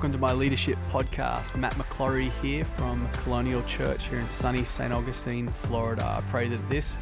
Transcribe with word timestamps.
Welcome 0.00 0.12
to 0.12 0.18
my 0.18 0.32
leadership 0.32 0.78
podcast. 0.90 1.56
Matt 1.56 1.74
McClory 1.74 2.30
here 2.40 2.64
from 2.64 3.06
Colonial 3.12 3.62
Church 3.64 4.08
here 4.08 4.18
in 4.18 4.26
sunny 4.30 4.64
St. 4.64 4.94
Augustine, 4.94 5.50
Florida. 5.50 6.02
I 6.02 6.22
pray 6.30 6.48
that 6.48 6.70
this 6.70 6.96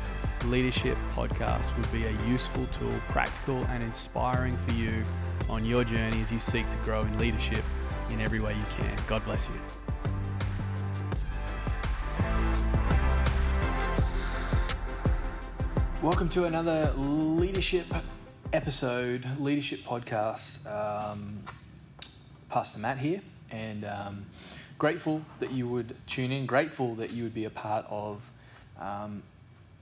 leadership 0.47 0.99
podcast 1.13 1.77
would 1.77 1.93
be 1.93 2.07
a 2.07 2.29
useful 2.29 2.67
tool, 2.73 2.93
practical 3.07 3.65
and 3.67 3.85
inspiring 3.85 4.53
for 4.53 4.75
you 4.75 5.05
on 5.49 5.65
your 5.65 5.85
journey 5.85 6.21
as 6.21 6.33
you 6.33 6.41
seek 6.41 6.69
to 6.69 6.77
grow 6.79 7.03
in 7.03 7.19
leadership 7.19 7.63
in 8.11 8.21
every 8.21 8.41
way 8.41 8.53
you 8.53 8.65
can. 8.77 8.97
God 9.07 9.25
bless 9.25 9.49
you. 9.49 9.55
Welcome 16.03 16.29
to 16.31 16.47
another 16.47 16.93
leadership 16.97 17.87
episode, 18.53 19.25
leadership 19.39 19.79
podcast. 19.87 20.67
Um, 20.67 21.45
Pastor 22.49 22.79
Matt 22.79 22.97
here, 22.97 23.21
and 23.51 23.85
um, 23.85 24.25
grateful 24.79 25.21
that 25.39 25.53
you 25.53 25.69
would 25.69 25.95
tune 26.07 26.33
in, 26.33 26.47
grateful 26.47 26.95
that 26.95 27.13
you 27.13 27.25
would 27.25 27.35
be 27.35 27.45
a 27.45 27.51
part 27.51 27.85
of 27.91 28.23
um, 28.81 29.23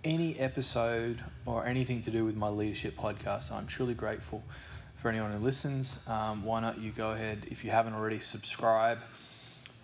any 0.03 0.37
episode 0.41 1.23
or 1.45 1.65
anything 1.65 2.03
to 2.03 2.11
do 2.11 2.25
with 2.25 2.35
my 2.35 2.49
leadership 2.49 2.97
podcast. 2.97 3.53
I'm 3.53 3.69
truly 3.69 3.95
grateful 3.95 4.43
for 4.97 5.11
anyone 5.11 5.31
who 5.33 5.39
listens. 5.39 6.07
Um, 6.09 6.45
why 6.45 6.61
not 6.61 6.79
you 6.81 6.91
go 6.91 7.13
ahead, 7.13 7.47
if 7.51 7.65
you 7.65 7.71
haven't 7.71 7.95
already, 7.95 8.19
subscribe, 8.19 8.99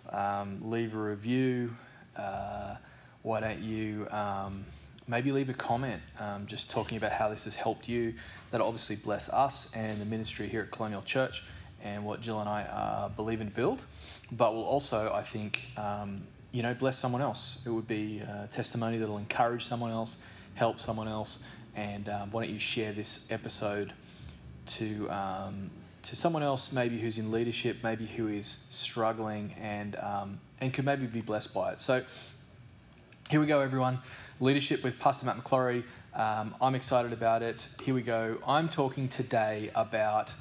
um, 0.09 0.59
leave 0.69 0.93
a 0.93 0.97
review. 0.97 1.73
Uh, 2.17 2.75
why 3.21 3.39
don't 3.39 3.59
you 3.59 4.09
um, 4.09 4.65
maybe 5.07 5.31
leave 5.31 5.49
a 5.49 5.53
comment 5.53 6.01
um, 6.19 6.45
just 6.47 6.69
talking 6.69 6.97
about 6.97 7.13
how 7.13 7.29
this 7.29 7.45
has 7.45 7.55
helped 7.55 7.87
you? 7.87 8.13
That'll 8.51 8.67
obviously 8.67 8.97
bless 8.97 9.29
us 9.29 9.73
and 9.73 10.01
the 10.01 10.05
ministry 10.05 10.49
here 10.49 10.63
at 10.63 10.71
Colonial 10.71 11.01
Church 11.03 11.43
and 11.83 12.03
what 12.05 12.21
Jill 12.21 12.39
and 12.39 12.49
I 12.49 12.63
uh, 12.63 13.09
believe 13.09 13.41
and 13.41 13.53
build, 13.53 13.83
but 14.31 14.53
will 14.53 14.63
also, 14.63 15.11
I 15.13 15.21
think, 15.21 15.65
um, 15.77 16.23
you 16.51 16.63
know, 16.63 16.73
bless 16.73 16.97
someone 16.97 17.21
else. 17.21 17.61
It 17.65 17.69
would 17.69 17.87
be 17.87 18.19
a 18.19 18.47
testimony 18.51 18.97
that'll 18.97 19.17
encourage 19.17 19.65
someone 19.65 19.91
else, 19.91 20.17
help 20.55 20.79
someone 20.79 21.07
else, 21.07 21.43
and 21.75 22.07
um, 22.09 22.31
why 22.31 22.43
don't 22.43 22.53
you 22.53 22.59
share 22.59 22.93
this 22.93 23.29
episode 23.31 23.93
to 24.65 25.09
um, 25.09 25.69
to 26.03 26.15
someone 26.15 26.43
else, 26.43 26.73
maybe 26.73 26.99
who's 26.99 27.17
in 27.17 27.31
leadership, 27.31 27.77
maybe 27.83 28.05
who 28.05 28.27
is 28.27 28.65
struggling, 28.69 29.53
and 29.59 29.95
um, 29.97 30.39
and 30.61 30.73
could 30.73 30.85
maybe 30.85 31.05
be 31.05 31.21
blessed 31.21 31.53
by 31.53 31.73
it. 31.73 31.79
So 31.79 32.03
here 33.29 33.39
we 33.39 33.45
go, 33.45 33.59
everyone. 33.59 33.99
Leadership 34.39 34.83
with 34.83 34.99
Pastor 34.99 35.25
Matt 35.25 35.37
McClory. 35.37 35.83
Um, 36.13 36.55
I'm 36.61 36.75
excited 36.75 37.13
about 37.13 37.41
it. 37.41 37.67
Here 37.83 37.93
we 37.93 38.01
go. 38.01 38.37
I'm 38.45 38.69
talking 38.69 39.07
today 39.07 39.71
about 39.75 40.33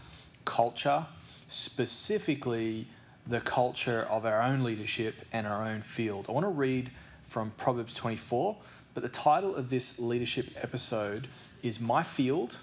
culture 0.45 1.07
specifically 1.53 2.86
the 3.27 3.41
culture 3.41 4.06
of 4.11 4.25
our 4.25 4.42
own 4.42 4.64
leadership 4.64 5.14
and 5.33 5.47
our 5.47 5.64
own 5.64 5.83
field. 5.83 6.27
I 6.28 6.33
want 6.33 6.45
to 6.45 6.50
read 6.50 6.91
from 7.28 7.53
Proverbs 7.56 7.95
24, 7.95 8.56
but 8.95 9.03
the 9.03 9.08
title 9.08 9.55
of 9.55 9.70
this 9.70 9.98
leadership 9.98 10.47
episode 10.61 11.28
is 11.62 11.78
My 11.78 12.03
Field, 12.03 12.56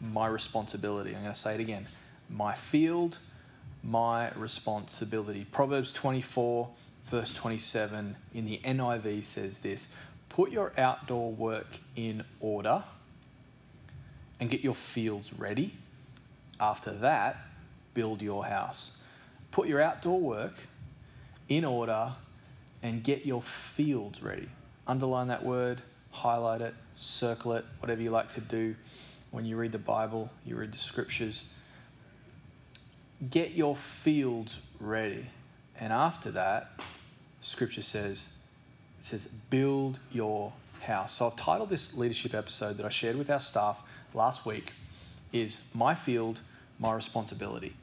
My 0.00 0.26
Responsibility. 0.26 1.14
I'm 1.14 1.22
going 1.22 1.32
to 1.32 1.38
say 1.38 1.54
it 1.54 1.60
again 1.60 1.86
My 2.28 2.54
Field, 2.54 3.18
My 3.82 4.30
Responsibility. 4.32 5.46
Proverbs 5.52 5.92
24, 5.92 6.68
verse 7.06 7.32
27 7.32 8.16
in 8.34 8.44
the 8.44 8.60
NIV 8.64 9.24
says 9.24 9.58
this 9.58 9.94
Put 10.30 10.50
your 10.50 10.72
outdoor 10.76 11.32
work 11.32 11.78
in 11.94 12.24
order 12.40 12.82
and 14.40 14.50
get 14.50 14.62
your 14.62 14.74
fields 14.74 15.32
ready. 15.32 15.74
After 16.58 16.92
that, 16.92 17.36
build 17.96 18.20
your 18.20 18.44
house. 18.44 18.92
Put 19.50 19.68
your 19.68 19.80
outdoor 19.80 20.20
work 20.20 20.52
in 21.48 21.64
order 21.64 22.12
and 22.82 23.02
get 23.02 23.24
your 23.24 23.40
fields 23.40 24.22
ready. 24.22 24.48
Underline 24.86 25.28
that 25.28 25.42
word, 25.42 25.80
highlight 26.10 26.60
it, 26.60 26.74
circle 26.94 27.54
it, 27.54 27.64
whatever 27.80 28.02
you 28.02 28.10
like 28.10 28.30
to 28.32 28.42
do 28.42 28.76
when 29.30 29.46
you 29.46 29.56
read 29.56 29.72
the 29.72 29.78
Bible, 29.78 30.30
you 30.44 30.56
read 30.56 30.72
the 30.72 30.78
scriptures. 30.78 31.44
Get 33.30 33.52
your 33.52 33.74
fields 33.74 34.60
ready. 34.78 35.26
And 35.80 35.90
after 35.90 36.30
that, 36.32 36.82
scripture 37.40 37.82
says, 37.82 38.36
it 38.98 39.06
says, 39.06 39.24
build 39.24 39.98
your 40.12 40.52
house. 40.82 41.14
So 41.14 41.28
I've 41.28 41.36
titled 41.36 41.70
this 41.70 41.96
leadership 41.96 42.34
episode 42.34 42.76
that 42.76 42.84
I 42.84 42.90
shared 42.90 43.16
with 43.16 43.30
our 43.30 43.40
staff 43.40 43.82
last 44.12 44.44
week 44.44 44.74
is 45.32 45.62
My 45.72 45.94
Field, 45.94 46.40
My 46.78 46.92
Responsibility 46.92 47.74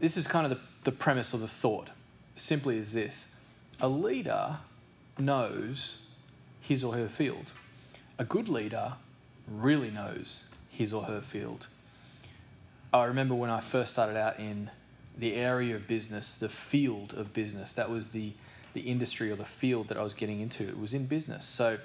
this 0.00 0.16
is 0.16 0.26
kind 0.26 0.44
of 0.44 0.50
the, 0.50 0.64
the 0.84 0.92
premise 0.92 1.34
of 1.34 1.40
the 1.40 1.48
thought. 1.48 1.90
Simply 2.36 2.78
is 2.78 2.92
this 2.92 3.34
a 3.80 3.88
leader 3.88 4.56
knows 5.18 5.98
his 6.60 6.82
or 6.82 6.94
her 6.94 7.08
field. 7.08 7.52
A 8.18 8.24
good 8.24 8.48
leader 8.48 8.94
really 9.48 9.90
knows 9.90 10.48
his 10.70 10.92
or 10.92 11.04
her 11.04 11.20
field. 11.20 11.68
I 12.92 13.04
remember 13.04 13.34
when 13.34 13.50
I 13.50 13.60
first 13.60 13.92
started 13.92 14.16
out 14.16 14.38
in 14.38 14.70
the 15.18 15.34
area 15.34 15.76
of 15.76 15.86
business, 15.86 16.34
the 16.34 16.48
field 16.48 17.14
of 17.14 17.32
business, 17.32 17.72
that 17.74 17.90
was 17.90 18.08
the, 18.08 18.32
the 18.72 18.80
industry 18.82 19.30
or 19.30 19.36
the 19.36 19.44
field 19.44 19.88
that 19.88 19.96
I 19.96 20.02
was 20.02 20.14
getting 20.14 20.40
into. 20.40 20.64
It 20.64 20.78
was 20.78 20.94
in 20.94 21.06
business. 21.06 21.44
So 21.44 21.78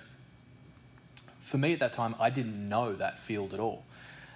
for 1.40 1.58
me 1.58 1.74
at 1.74 1.80
that 1.80 1.94
time, 1.94 2.16
I 2.20 2.30
didn't 2.30 2.68
know 2.68 2.94
that 2.94 3.20
field 3.20 3.54
at 3.54 3.60
all. 3.60 3.84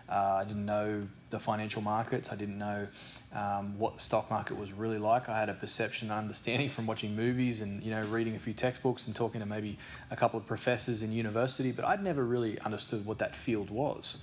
Uh, 0.10 0.42
I 0.42 0.44
didn't 0.44 0.66
know 0.66 1.08
the 1.30 1.40
financial 1.40 1.82
markets. 1.82 2.32
I 2.32 2.36
didn't 2.36 2.58
know 2.58 2.88
um, 3.34 3.78
what 3.80 3.96
the 3.96 4.00
stock 4.00 4.30
market 4.30 4.58
was 4.58 4.72
really 4.72 4.98
like. 4.98 5.30
I 5.30 5.40
had 5.40 5.50
a 5.50 5.54
perception 5.54 6.12
and 6.12 6.20
understanding 6.20 6.70
from 6.70 6.86
watching 6.86 7.16
movies 7.16 7.62
and 7.62 7.82
you 7.82 7.92
know 7.92 8.02
reading 8.04 8.36
a 8.36 8.40
few 8.40 8.54
textbooks 8.54 9.08
and 9.08 9.16
talking 9.16 9.40
to 9.40 9.46
maybe 9.46 9.78
a 10.12 10.16
couple 10.16 10.40
of 10.40 10.46
professors 10.46 11.04
in 11.04 11.12
university, 11.12 11.72
but 11.72 11.86
I'd 11.86 12.04
never 12.04 12.24
really 12.24 12.60
understood 12.60 13.06
what 13.06 13.20
that 13.20 13.36
field 13.36 13.70
was. 13.70 14.20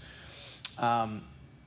Um, 0.78 1.22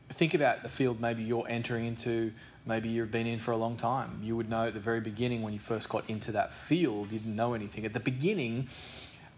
think 0.09 0.34
about 0.34 0.63
the 0.63 0.69
field 0.69 1.01
maybe 1.01 1.24
you're 1.24 1.47
entering 1.47 1.85
into. 1.85 2.31
Maybe 2.66 2.90
you've 2.90 3.12
been 3.12 3.28
in 3.28 3.40
for 3.40 3.51
a 3.51 3.57
long 3.57 3.75
time. 3.75 4.19
You 4.24 4.38
would 4.38 4.50
know 4.50 4.68
at 4.68 4.74
the 4.74 4.80
very 4.80 5.01
beginning 5.01 5.41
when 5.41 5.51
you 5.51 5.59
first 5.59 5.90
got 5.90 6.09
into 6.09 6.31
that 6.31 6.53
field, 6.53 7.12
you 7.12 7.19
didn't 7.19 7.35
know 7.35 7.53
anything. 7.53 7.85
At 7.85 7.94
the 7.94 8.00
beginning 8.00 8.69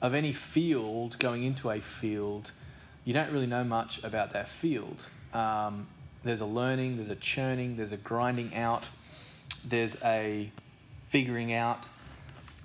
of 0.01 0.13
any 0.13 0.31
field, 0.31 1.17
going 1.17 1.43
into 1.43 1.71
a 1.71 1.81
field, 1.81 2.51
you 3.05 3.13
don't 3.13 3.31
really 3.31 3.47
know 3.47 3.63
much 3.63 4.03
about 4.03 4.31
that 4.31 4.49
field. 4.49 5.07
Um, 5.33 5.88
there's 6.23 6.41
a 6.41 6.45
learning, 6.45 6.95
there's 6.95 7.09
a 7.09 7.16
churning, 7.16 7.77
there's 7.77 7.91
a 7.91 7.97
grinding 7.97 8.55
out, 8.55 8.89
there's 9.63 9.95
a 10.03 10.51
figuring 11.07 11.53
out 11.53 11.85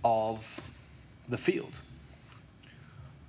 of 0.02 0.60
the 1.28 1.36
field. 1.36 1.78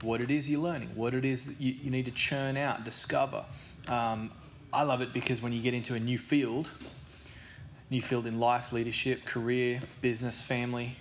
What 0.01 0.21
it 0.21 0.31
is 0.31 0.49
you're 0.49 0.61
learning, 0.61 0.89
what 0.95 1.13
it 1.13 1.25
is 1.25 1.59
you, 1.59 1.73
you 1.73 1.91
need 1.91 2.05
to 2.05 2.11
churn 2.11 2.55
out, 2.57 2.85
discover. 2.85 3.43
Um, 3.87 4.31
I 4.73 4.83
love 4.83 5.01
it 5.01 5.11
because 5.11 5.41
when 5.41 5.51
you 5.51 5.61
get 5.61 5.73
into 5.73 5.95
a 5.95 5.99
new 5.99 6.17
field, 6.17 6.71
new 7.89 8.01
field 8.01 8.25
in 8.25 8.39
life, 8.39 8.71
leadership, 8.71 9.25
career, 9.25 9.81
business, 9.99 10.41
family, 10.41 10.95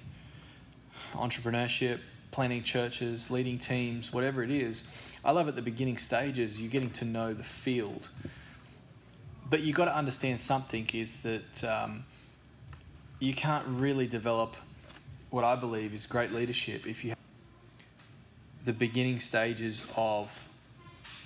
entrepreneurship, 1.15 2.01
planning 2.33 2.65
churches, 2.65 3.31
leading 3.31 3.59
teams, 3.59 4.13
whatever 4.13 4.43
it 4.43 4.51
is, 4.51 4.85
I 5.25 5.33
love 5.33 5.49
at 5.49 5.55
the 5.55 5.63
beginning 5.63 5.99
stages, 5.99 6.61
you're 6.61 6.71
getting 6.71 6.91
to 6.93 7.05
know 7.05 7.35
the 7.35 7.43
field. 7.43 8.09
But 9.49 9.61
you've 9.61 9.77
got 9.77 9.87
to 9.87 9.97
understand 9.97 10.41
something 10.41 10.89
is 10.95 11.23
that 11.23 11.65
um, 11.65 12.05
you 13.19 13.35
can't 13.35 13.67
really 13.67 14.07
develop 14.07 14.57
what 15.31 15.45
I 15.45 15.57
believe 15.57 15.93
is 15.95 16.07
great 16.07 16.33
leadership 16.33 16.87
if 16.87 17.05
you 17.05 17.11
have 17.11 17.19
the 18.65 18.73
beginning 18.73 19.21
stages 19.21 19.85
of 19.97 20.49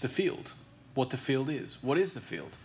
the 0.00 0.08
field, 0.08 0.52
what 0.94 1.10
the 1.10 1.16
field 1.16 1.48
is. 1.50 1.78
What 1.82 1.98
is 1.98 2.14
the 2.14 2.20
field? 2.20 2.56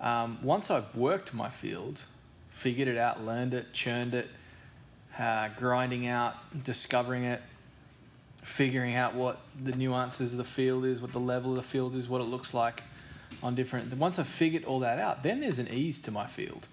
Um, 0.00 0.38
once 0.42 0.70
I've 0.70 0.94
worked 0.96 1.34
my 1.34 1.48
field, 1.48 2.00
figured 2.48 2.88
it 2.88 2.96
out, 2.96 3.24
learned 3.24 3.54
it, 3.54 3.72
churned 3.72 4.14
it, 4.14 4.28
uh, 5.18 5.48
grinding 5.56 6.06
out, 6.06 6.34
discovering 6.64 7.24
it, 7.24 7.42
figuring 8.42 8.94
out 8.94 9.14
what 9.14 9.40
the 9.62 9.72
nuances 9.72 10.32
of 10.32 10.38
the 10.38 10.44
field 10.44 10.84
is, 10.84 11.00
what 11.00 11.12
the 11.12 11.20
level 11.20 11.50
of 11.52 11.56
the 11.56 11.62
field 11.62 11.94
is, 11.94 12.08
what 12.08 12.20
it 12.20 12.24
looks 12.24 12.54
like 12.54 12.82
on 13.42 13.54
different. 13.54 13.92
Once 13.96 14.18
I've 14.18 14.28
figured 14.28 14.64
all 14.64 14.80
that 14.80 14.98
out, 14.98 15.22
then 15.22 15.40
there's 15.40 15.58
an 15.58 15.68
ease 15.68 16.00
to 16.02 16.10
my 16.10 16.26
field. 16.26 16.66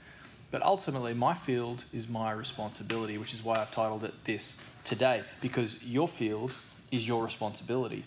But 0.49 0.63
ultimately, 0.63 1.13
my 1.13 1.33
field 1.33 1.83
is 1.93 2.07
my 2.07 2.31
responsibility, 2.31 3.17
which 3.17 3.33
is 3.33 3.43
why 3.43 3.59
I've 3.59 3.71
titled 3.71 4.05
it 4.05 4.13
this 4.23 4.65
today, 4.85 5.23
because 5.41 5.83
your 5.83 6.07
field 6.07 6.53
is 6.89 7.05
your 7.05 7.23
responsibility. 7.23 8.05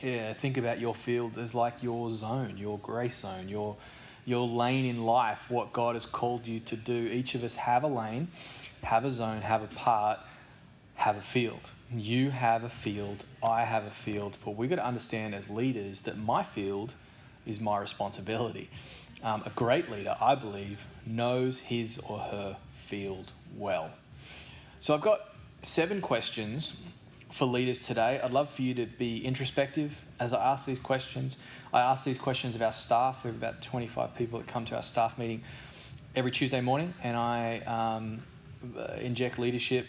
Yeah, 0.00 0.32
think 0.32 0.56
about 0.56 0.80
your 0.80 0.94
field 0.94 1.38
as 1.38 1.54
like 1.54 1.82
your 1.82 2.10
zone, 2.10 2.56
your 2.58 2.78
grace 2.78 3.18
zone, 3.18 3.48
your 3.48 3.76
your 4.26 4.48
lane 4.48 4.86
in 4.86 5.04
life, 5.04 5.50
what 5.50 5.72
God 5.72 5.94
has 5.94 6.06
called 6.06 6.46
you 6.46 6.60
to 6.60 6.76
do. 6.76 6.94
Each 6.94 7.34
of 7.34 7.44
us 7.44 7.56
have 7.56 7.82
a 7.82 7.88
lane, 7.88 8.28
have 8.82 9.04
a 9.04 9.10
zone, 9.10 9.42
have 9.42 9.62
a 9.62 9.66
part, 9.74 10.18
have 10.94 11.16
a 11.16 11.22
field. 11.22 11.70
You 11.94 12.30
have 12.30 12.64
a 12.64 12.68
field, 12.68 13.24
I 13.42 13.64
have 13.64 13.84
a 13.84 13.90
field, 13.90 14.36
but 14.44 14.52
we've 14.52 14.70
got 14.70 14.76
to 14.76 14.86
understand 14.86 15.34
as 15.34 15.48
leaders 15.50 16.02
that 16.02 16.16
my 16.16 16.42
field 16.42 16.92
is 17.46 17.60
my 17.60 17.78
responsibility. 17.78 18.70
Um, 19.22 19.42
a 19.46 19.50
great 19.50 19.90
leader, 19.90 20.16
I 20.20 20.34
believe, 20.34 20.84
knows 21.06 21.58
his 21.58 21.98
or 22.08 22.18
her 22.18 22.56
field 22.72 23.32
well. 23.56 23.90
So 24.80 24.94
I've 24.94 25.00
got 25.00 25.20
seven 25.62 26.00
questions 26.00 26.82
for 27.30 27.46
leaders 27.46 27.80
today. 27.80 28.20
I'd 28.22 28.32
love 28.32 28.48
for 28.48 28.62
you 28.62 28.74
to 28.74 28.86
be 28.86 29.24
introspective 29.24 29.98
as 30.20 30.32
I 30.32 30.52
ask 30.52 30.66
these 30.66 30.78
questions. 30.78 31.38
I 31.72 31.80
ask 31.80 32.04
these 32.04 32.18
questions 32.18 32.54
of 32.54 32.62
our 32.62 32.72
staff. 32.72 33.24
We 33.24 33.28
have 33.28 33.36
about 33.36 33.62
25 33.62 34.14
people 34.14 34.38
that 34.38 34.48
come 34.48 34.64
to 34.66 34.76
our 34.76 34.82
staff 34.82 35.18
meeting 35.18 35.42
every 36.14 36.30
Tuesday 36.30 36.60
morning, 36.60 36.94
and 37.02 37.16
I 37.16 37.58
um, 37.60 38.22
inject 39.00 39.38
leadership 39.38 39.86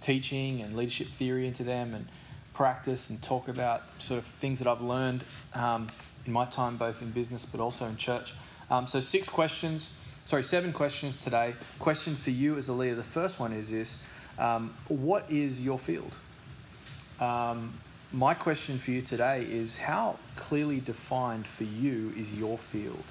teaching 0.00 0.60
and 0.60 0.76
leadership 0.76 1.06
theory 1.08 1.46
into 1.46 1.62
them 1.62 1.94
and 1.94 2.06
practice 2.54 3.10
and 3.10 3.22
talk 3.22 3.48
about 3.48 3.82
sort 3.98 4.18
of 4.18 4.24
things 4.24 4.58
that 4.58 4.68
I've 4.68 4.82
learned 4.82 5.24
um, 5.54 5.88
in 6.26 6.32
my 6.32 6.44
time, 6.44 6.76
both 6.76 7.02
in 7.02 7.10
business 7.10 7.44
but 7.44 7.60
also 7.60 7.86
in 7.86 7.96
church. 7.96 8.34
Um, 8.70 8.86
so, 8.86 9.00
six 9.00 9.28
questions, 9.28 9.98
sorry, 10.24 10.42
seven 10.42 10.72
questions 10.72 11.22
today. 11.22 11.54
Question 11.78 12.14
for 12.14 12.30
you 12.30 12.56
as 12.56 12.68
a 12.68 12.72
leader. 12.72 12.94
The 12.94 13.02
first 13.02 13.40
one 13.40 13.52
is 13.52 13.70
this 13.70 14.02
um, 14.38 14.74
What 14.88 15.30
is 15.30 15.62
your 15.64 15.78
field? 15.78 16.12
Um, 17.20 17.74
my 18.12 18.34
question 18.34 18.78
for 18.78 18.90
you 18.90 19.02
today 19.02 19.44
is 19.44 19.78
how 19.78 20.16
clearly 20.36 20.80
defined 20.80 21.46
for 21.46 21.64
you 21.64 22.12
is 22.16 22.34
your 22.34 22.58
field? 22.58 23.04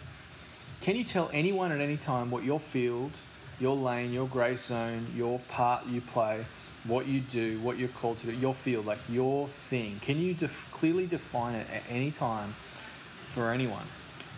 Can 0.81 0.95
you 0.95 1.03
tell 1.03 1.29
anyone 1.33 1.71
at 1.71 1.79
any 1.79 1.97
time 1.97 2.31
what 2.31 2.43
your 2.43 2.59
field, 2.59 3.11
your 3.59 3.75
lane, 3.75 4.11
your 4.13 4.27
grey 4.27 4.55
zone, 4.55 5.07
your 5.15 5.39
part 5.49 5.85
you 5.87 6.01
play, 6.01 6.45
what 6.85 7.07
you 7.07 7.19
do, 7.19 7.59
what 7.59 7.77
you're 7.77 7.89
called 7.89 8.17
to 8.19 8.27
do, 8.27 8.33
your 8.33 8.53
field, 8.53 8.85
like 8.85 8.99
your 9.09 9.47
thing? 9.47 9.99
Can 10.01 10.17
you 10.17 10.33
def- 10.33 10.69
clearly 10.71 11.07
define 11.07 11.55
it 11.55 11.67
at 11.73 11.83
any 11.89 12.11
time 12.11 12.53
for 13.33 13.51
anyone? 13.51 13.83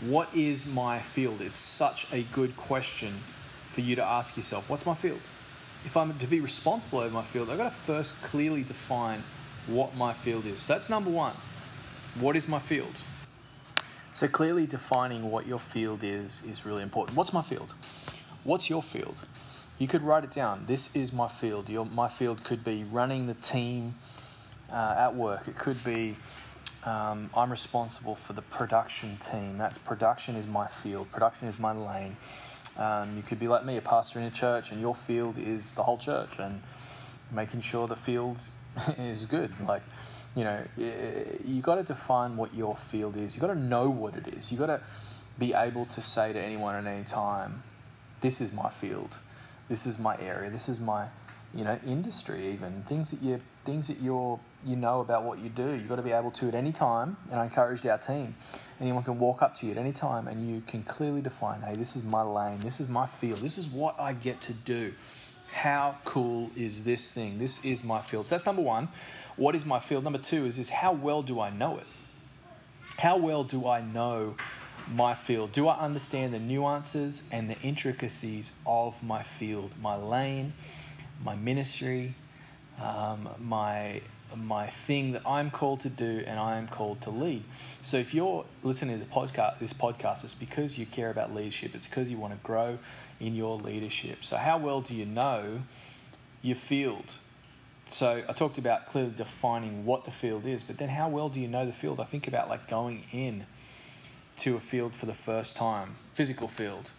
What 0.02 0.30
is 0.36 0.66
my 0.66 1.00
field? 1.00 1.42
It's 1.42 1.60
such 1.60 2.12
a 2.12 2.24
good 2.34 2.58
question 2.58 3.14
for 3.70 3.82
you 3.82 3.96
to 3.96 4.04
ask 4.04 4.36
yourself. 4.36 4.70
What's 4.70 4.86
my 4.86 4.96
field? 4.96 5.20
If 5.86 5.96
I'm 5.96 6.18
to 6.18 6.28
be 6.28 6.42
responsible 6.42 7.00
over 7.00 7.14
my 7.14 7.24
field, 7.24 7.50
I've 7.50 7.58
got 7.58 7.66
to 7.66 7.70
first 7.70 8.22
clearly 8.24 8.64
define 8.64 9.24
what 9.68 9.96
my 9.96 10.14
field 10.14 10.46
is. 10.46 10.62
So 10.62 10.74
that's 10.74 10.90
number 10.90 11.10
one. 11.10 11.34
What 12.20 12.36
is 12.36 12.48
my 12.48 12.60
field? 12.60 13.04
So 14.14 14.28
clearly 14.28 14.68
defining 14.68 15.32
what 15.32 15.48
your 15.48 15.60
field 15.60 16.04
is 16.04 16.44
is 16.44 16.66
really 16.66 16.84
important. 16.84 17.16
What's 17.16 17.32
my 17.32 17.42
field? 17.42 17.74
What's 18.44 18.70
your 18.70 18.84
field? 18.84 19.22
You 19.82 19.88
could 19.88 20.04
write 20.04 20.24
it 20.24 20.30
down. 20.30 20.66
This 20.68 20.96
is 20.96 21.12
my 21.12 21.28
field. 21.28 21.68
Your, 21.68 21.88
my 21.88 22.08
field 22.08 22.44
could 22.44 22.64
be 22.64 22.84
running 22.84 23.26
the 23.26 23.34
team 23.34 23.96
uh, 24.72 24.94
at 24.96 25.16
work. 25.16 25.48
It 25.48 25.58
could 25.58 25.84
be 25.84 26.18
um, 26.86 27.32
I'm 27.36 27.50
responsible 27.50 28.14
for 28.14 28.34
the 28.34 28.44
production 28.44 29.18
team. 29.18 29.58
That's 29.58 29.80
production 29.80 30.36
is 30.36 30.46
my 30.46 30.68
field. 30.68 31.12
Production 31.12 31.48
is 31.48 31.58
my 31.58 31.72
lane. 31.72 32.16
Um, 32.78 33.18
you 33.18 33.24
could 33.24 33.40
be 33.40 33.48
like 33.48 33.66
me, 33.66 33.76
a 33.78 33.82
pastor 33.82 34.20
in 34.20 34.26
a 34.26 34.30
church, 34.30 34.72
and 34.72 34.80
your 34.80 34.94
field 34.94 35.40
is 35.40 35.74
the 35.74 35.82
whole 35.82 35.98
church 35.98 36.38
and 36.38 36.62
making 37.32 37.62
sure 37.62 37.88
the 37.88 37.96
field 37.96 38.40
is 39.00 39.26
good. 39.26 39.52
Like, 39.62 39.82
you 40.36 40.44
know, 40.44 40.64
you 40.78 41.64
got 41.64 41.78
to 41.78 41.84
define 41.84 42.38
what 42.38 42.54
your 42.54 42.76
field 42.76 43.18
is. 43.18 43.34
You 43.34 43.42
got 43.42 43.48
to 43.48 43.60
know 43.60 43.90
what 43.90 44.16
it 44.16 44.28
is. 44.28 44.52
You 44.52 44.60
got 44.60 44.68
to 44.68 44.82
be 45.40 45.56
able 45.56 45.88
to 45.88 46.02
say 46.04 46.34
to 46.34 46.40
anyone 46.40 46.76
at 46.76 46.86
any 46.86 47.04
time, 47.04 47.64
"This 48.20 48.42
is 48.42 48.54
my 48.54 48.70
field. 48.70 49.18
This 49.72 49.88
is 49.88 49.98
my 50.00 50.20
area. 50.20 50.50
This 50.50 50.68
is 50.68 50.82
my, 50.82 51.08
you 51.56 51.64
know, 51.64 51.80
industry. 51.88 52.52
Even 52.52 52.84
things 52.90 53.10
that 53.12 53.22
you 53.22 53.40
things 53.64 53.88
that 53.88 54.02
you're 54.02 54.38
you 54.66 54.76
know 54.76 55.00
about 55.00 55.24
what 55.24 55.40
you 55.40 55.48
do. 55.48 55.72
You've 55.72 55.88
got 55.88 55.96
to 55.96 56.02
be 56.02 56.12
able 56.12 56.32
to 56.32 56.50
at 56.50 56.56
any 56.56 56.74
time. 56.74 57.16
And 57.32 57.40
I 57.40 57.46
encouraged 57.46 57.88
our 57.88 57.98
team. 57.98 58.36
Anyone 58.82 59.04
can 59.04 59.18
walk 59.18 59.42
up 59.42 59.56
to 59.60 59.66
you 59.66 59.72
at 59.72 59.78
any 59.78 59.94
time, 59.94 60.28
and 60.28 60.46
you 60.46 60.60
can 60.68 60.84
clearly 60.84 61.22
define, 61.22 61.62
"Hey, 61.62 61.78
this 61.78 61.96
is 61.96 62.04
my 62.04 62.22
lane. 62.22 62.60
This 62.60 62.82
is 62.82 62.90
my 62.90 63.06
field. 63.06 63.40
This 63.40 63.58
is 63.58 63.70
what 63.70 63.98
I 63.98 64.12
get 64.12 64.42
to 64.42 64.54
do." 64.54 64.94
how 65.54 65.98
cool 66.06 66.50
is 66.56 66.86
this 66.86 67.12
thing? 67.12 67.38
This 67.38 67.64
is 67.66 67.84
my 67.84 68.02
field. 68.02 68.26
So 68.26 68.36
that's 68.36 68.46
number 68.46 68.62
one. 68.62 68.88
What 69.36 69.54
is 69.54 69.66
my 69.66 69.80
field? 69.80 70.06
Number 70.06 70.18
two 70.18 70.46
is, 70.46 70.58
is 70.58 70.70
how 70.70 70.94
well 70.94 71.22
do 71.22 71.42
I 71.42 71.50
know 71.50 71.78
it? 71.78 71.86
How 73.00 73.18
well 73.18 73.44
do 73.44 73.68
I 73.68 73.82
know 73.82 74.36
my 74.94 75.14
field? 75.14 75.52
Do 75.52 75.68
I 75.68 75.78
understand 75.78 76.34
the 76.34 76.40
nuances 76.40 77.22
and 77.32 77.50
the 77.50 77.60
intricacies 77.62 78.52
of 78.66 79.04
my 79.04 79.24
field, 79.24 79.72
my 79.82 79.96
lane, 79.96 80.54
my 81.24 81.36
ministry, 81.36 82.16
um, 82.82 83.30
my 83.40 84.02
my 84.36 84.68
thing 84.68 85.12
that 85.12 85.22
I'm 85.26 85.52
called 85.52 85.82
to 85.82 85.90
do 85.90 86.24
and 86.26 86.40
I 86.40 86.58
am 86.58 86.68
called 86.68 87.02
to 87.02 87.10
lead. 87.10 87.44
So 87.82 87.98
if 87.98 88.14
you're 88.14 88.46
listening 88.64 88.98
to 88.98 89.06
the 89.06 89.12
podcast, 89.12 89.60
this 89.60 89.74
podcast, 89.74 90.24
it's 90.24 90.34
because 90.34 90.78
you 90.78 90.86
care 90.86 91.10
about 91.10 91.36
leadership. 91.36 91.76
It's 91.76 91.88
because 91.88 92.10
you 92.10 92.18
want 92.18 92.34
to 92.34 92.40
grow 92.46 92.78
in 93.20 93.36
your 93.36 93.58
leadership. 93.58 94.24
So 94.24 94.38
how 94.38 94.58
well 94.58 94.82
do 94.82 94.96
you 94.96 95.06
know 95.06 95.62
your 96.42 96.56
field? 96.56 97.16
So 97.88 98.24
I 98.28 98.32
talked 98.32 98.58
about 98.58 98.88
clearly 98.88 99.12
defining 99.16 99.86
what 99.86 100.06
the 100.06 100.12
field 100.12 100.46
is, 100.46 100.64
but 100.64 100.78
then 100.78 100.90
how 100.90 101.10
well 101.10 101.28
do 101.28 101.40
you 101.40 101.48
know 101.48 101.66
the 101.66 101.74
field? 101.74 102.00
I 102.00 102.06
think 102.06 102.28
about 102.28 102.48
like 102.48 102.70
going 102.70 103.04
in 103.12 103.46
to 104.38 104.56
a 104.56 104.60
field 104.60 104.96
for 104.96 105.06
the 105.06 105.14
first 105.14 105.56
time, 105.56 105.96
physical 106.14 106.48
field. 106.48 106.92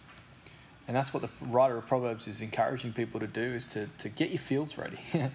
And 0.87 0.95
that's 0.95 1.13
what 1.13 1.23
the 1.23 1.29
writer 1.41 1.77
of 1.77 1.87
Proverbs 1.87 2.27
is 2.27 2.41
encouraging 2.41 2.93
people 2.93 3.19
to 3.19 3.27
do 3.27 3.41
is 3.41 3.67
to, 3.67 3.87
to 3.99 4.09
get 4.09 4.29
your 4.29 4.39
fields 4.39 4.77
ready. 4.77 4.97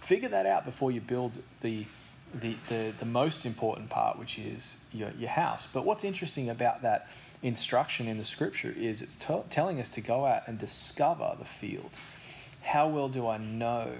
Figure 0.00 0.28
that 0.28 0.46
out 0.46 0.64
before 0.64 0.90
you 0.90 1.00
build 1.00 1.38
the, 1.60 1.86
the, 2.34 2.56
the, 2.68 2.92
the 2.98 3.04
most 3.04 3.44
important 3.44 3.90
part, 3.90 4.18
which 4.18 4.38
is 4.38 4.76
your, 4.92 5.10
your 5.18 5.30
house. 5.30 5.66
But 5.72 5.84
what's 5.84 6.04
interesting 6.04 6.48
about 6.50 6.82
that 6.82 7.08
instruction 7.42 8.06
in 8.06 8.18
the 8.18 8.24
scripture 8.24 8.72
is 8.76 9.02
it's 9.02 9.14
t- 9.14 9.42
telling 9.50 9.80
us 9.80 9.88
to 9.90 10.00
go 10.00 10.24
out 10.24 10.46
and 10.46 10.58
discover 10.58 11.34
the 11.38 11.44
field. 11.44 11.90
How 12.62 12.86
well 12.86 13.08
do 13.08 13.26
I 13.26 13.38
know 13.38 13.92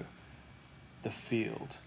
the 1.02 1.10
field? 1.10 1.78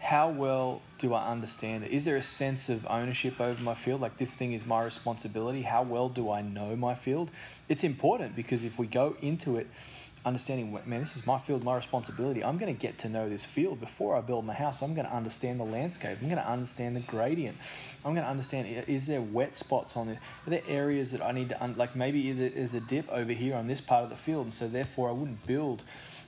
How 0.00 0.30
well 0.30 0.80
do 0.98 1.14
I 1.14 1.28
understand 1.28 1.84
it? 1.84 1.92
Is 1.92 2.04
there 2.04 2.16
a 2.16 2.22
sense 2.22 2.68
of 2.68 2.86
ownership 2.88 3.40
over 3.40 3.62
my 3.62 3.74
field? 3.74 4.00
Like 4.00 4.16
this 4.16 4.34
thing 4.34 4.54
is 4.54 4.66
my 4.66 4.82
responsibility. 4.82 5.62
How 5.62 5.82
well 5.82 6.08
do 6.08 6.30
I 6.30 6.42
know 6.42 6.74
my 6.74 6.94
field? 6.94 7.30
It's 7.68 7.84
important 7.84 8.34
because 8.34 8.64
if 8.64 8.78
we 8.78 8.86
go 8.86 9.16
into 9.20 9.58
it 9.58 9.68
understanding, 10.24 10.72
man, 10.86 11.00
this 11.00 11.16
is 11.16 11.26
my 11.26 11.38
field, 11.38 11.64
my 11.64 11.76
responsibility. 11.76 12.44
I'm 12.44 12.58
going 12.58 12.74
to 12.74 12.78
get 12.78 12.98
to 12.98 13.08
know 13.08 13.28
this 13.28 13.44
field 13.44 13.80
before 13.80 14.16
I 14.16 14.20
build 14.20 14.44
my 14.44 14.52
house. 14.52 14.82
I'm 14.82 14.94
going 14.94 15.06
to 15.06 15.14
understand 15.14 15.58
the 15.58 15.64
landscape. 15.64 16.18
I'm 16.20 16.28
going 16.28 16.42
to 16.42 16.48
understand 16.48 16.96
the 16.96 17.00
gradient. 17.00 17.56
I'm 18.04 18.12
going 18.14 18.24
to 18.24 18.30
understand 18.30 18.84
is 18.86 19.06
there 19.06 19.20
wet 19.22 19.56
spots 19.56 19.96
on 19.96 20.08
this? 20.08 20.18
Are 20.46 20.50
there 20.50 20.62
areas 20.68 21.12
that 21.12 21.22
I 21.22 21.32
need 21.32 21.50
to, 21.50 21.62
un- 21.62 21.74
like 21.76 21.96
maybe 21.96 22.32
there's 22.32 22.74
a 22.74 22.80
dip 22.80 23.10
over 23.10 23.32
here 23.32 23.54
on 23.56 23.66
this 23.66 23.80
part 23.80 24.04
of 24.04 24.10
the 24.10 24.16
field, 24.16 24.46
and 24.46 24.54
so 24.54 24.68
therefore 24.68 25.08
I 25.08 25.12
wouldn't 25.12 25.46
build 25.46 25.84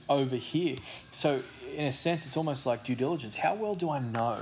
over 0.09 0.37
here. 0.37 0.77
So, 1.11 1.43
in 1.75 1.87
a 1.87 1.93
sense, 1.93 2.27
it's 2.27 2.37
almost 2.37 2.67
like 2.67 2.85
due 2.85 2.95
diligence. 2.95 3.37
How 3.37 3.55
well 3.55 3.75
do 3.75 3.91
I 3.91 3.99
know 3.99 4.39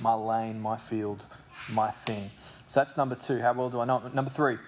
my 0.00 0.14
lane, 0.14 0.60
my 0.60 0.76
field, 0.76 1.24
my 1.72 1.90
thing? 1.90 2.30
So 2.66 2.80
that's 2.80 2.96
number 2.96 3.14
two. 3.14 3.40
How 3.40 3.52
well 3.52 3.70
do 3.70 3.80
I 3.80 3.84
know? 3.84 4.02
Number 4.12 4.30
three, 4.30 4.58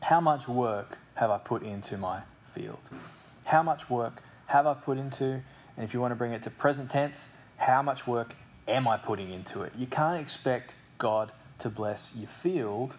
how 0.00 0.20
much 0.20 0.48
work 0.48 0.98
have 1.14 1.30
I 1.30 1.38
put 1.38 1.62
into 1.62 1.96
my 1.96 2.22
field? 2.44 2.90
How 3.44 3.62
much 3.62 3.90
work 3.90 4.22
have 4.46 4.66
I 4.66 4.74
put 4.74 4.98
into? 4.98 5.42
And 5.76 5.84
if 5.84 5.94
you 5.94 6.00
want 6.00 6.12
to 6.12 6.16
bring 6.16 6.32
it 6.32 6.42
to 6.42 6.50
present 6.50 6.90
tense, 6.90 7.40
how 7.56 7.82
much 7.82 8.06
work 8.06 8.34
am 8.68 8.86
I 8.88 8.96
putting 8.96 9.30
into 9.32 9.62
it? 9.62 9.72
You 9.76 9.86
can't 9.86 10.20
expect 10.20 10.74
God 10.98 11.32
to 11.58 11.70
bless 11.70 12.16
your 12.16 12.28
field. 12.28 12.96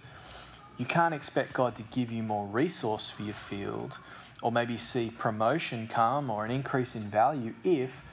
You 0.78 0.86
can't 0.86 1.14
expect 1.14 1.54
God 1.54 1.76
to 1.76 1.84
give 1.84 2.12
you 2.12 2.24
more 2.24 2.46
resource 2.48 3.10
for 3.10 3.24
your 3.24 3.36
field 3.36 4.00
or 4.44 4.52
maybe 4.52 4.78
see 4.78 5.10
promotion 5.10 5.88
come 5.88 6.30
or 6.30 6.46
an 6.46 6.52
increase 6.52 6.96
in 6.96 7.02
value 7.02 7.56
if 7.64 8.04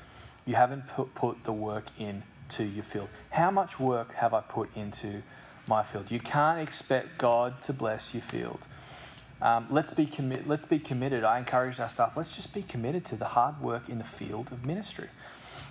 you 0.47 0.55
haven't 0.55 0.89
put, 0.89 1.15
put 1.15 1.45
the 1.45 1.53
work 1.53 1.89
into 1.99 2.65
your 2.65 2.85
field. 2.85 3.11
How 3.33 3.51
much 3.51 3.79
work 3.79 4.15
have 4.15 4.33
I 4.33 4.41
put 4.41 4.75
into 4.75 5.23
my 5.67 5.83
field? 5.83 6.11
You 6.11 6.21
can't 6.21 6.59
expect 6.59 7.19
God 7.19 7.61
to 7.65 7.75
bless 7.75 8.15
your 8.15 8.23
field 8.23 8.67
um, 9.43 9.67
let's 9.71 9.91
be 9.91 10.07
commi- 10.07 10.47
Let's 10.47 10.67
be 10.67 10.79
committed. 10.79 11.25
I 11.25 11.39
encourage 11.39 11.81
our 11.81 11.89
staff. 11.89 12.17
Let's 12.17 12.35
just 12.35 12.53
be 12.53 12.63
committed 12.63 13.05
to 13.07 13.17
the 13.17 13.25
hard 13.25 13.61
work 13.61 13.89
in 13.89 13.99
the 13.99 14.05
field 14.05 14.53
of 14.53 14.67
ministry. 14.67 15.09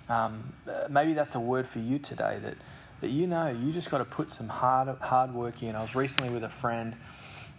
Um, 0.08 0.52
uh, 0.68 0.88
maybe 0.90 1.12
that's 1.12 1.34
a 1.34 1.40
word 1.40 1.66
for 1.66 1.78
you 1.78 1.98
today. 1.98 2.38
That 2.42 2.56
that 3.00 3.10
you 3.10 3.26
know 3.26 3.48
you 3.48 3.72
just 3.72 3.90
got 3.90 3.98
to 3.98 4.04
put 4.04 4.28
some 4.30 4.48
hard 4.48 4.88
hard 5.00 5.32
work 5.32 5.62
in. 5.62 5.76
I 5.76 5.82
was 5.82 5.94
recently 5.94 6.30
with 6.30 6.42
a 6.42 6.48
friend 6.48 6.96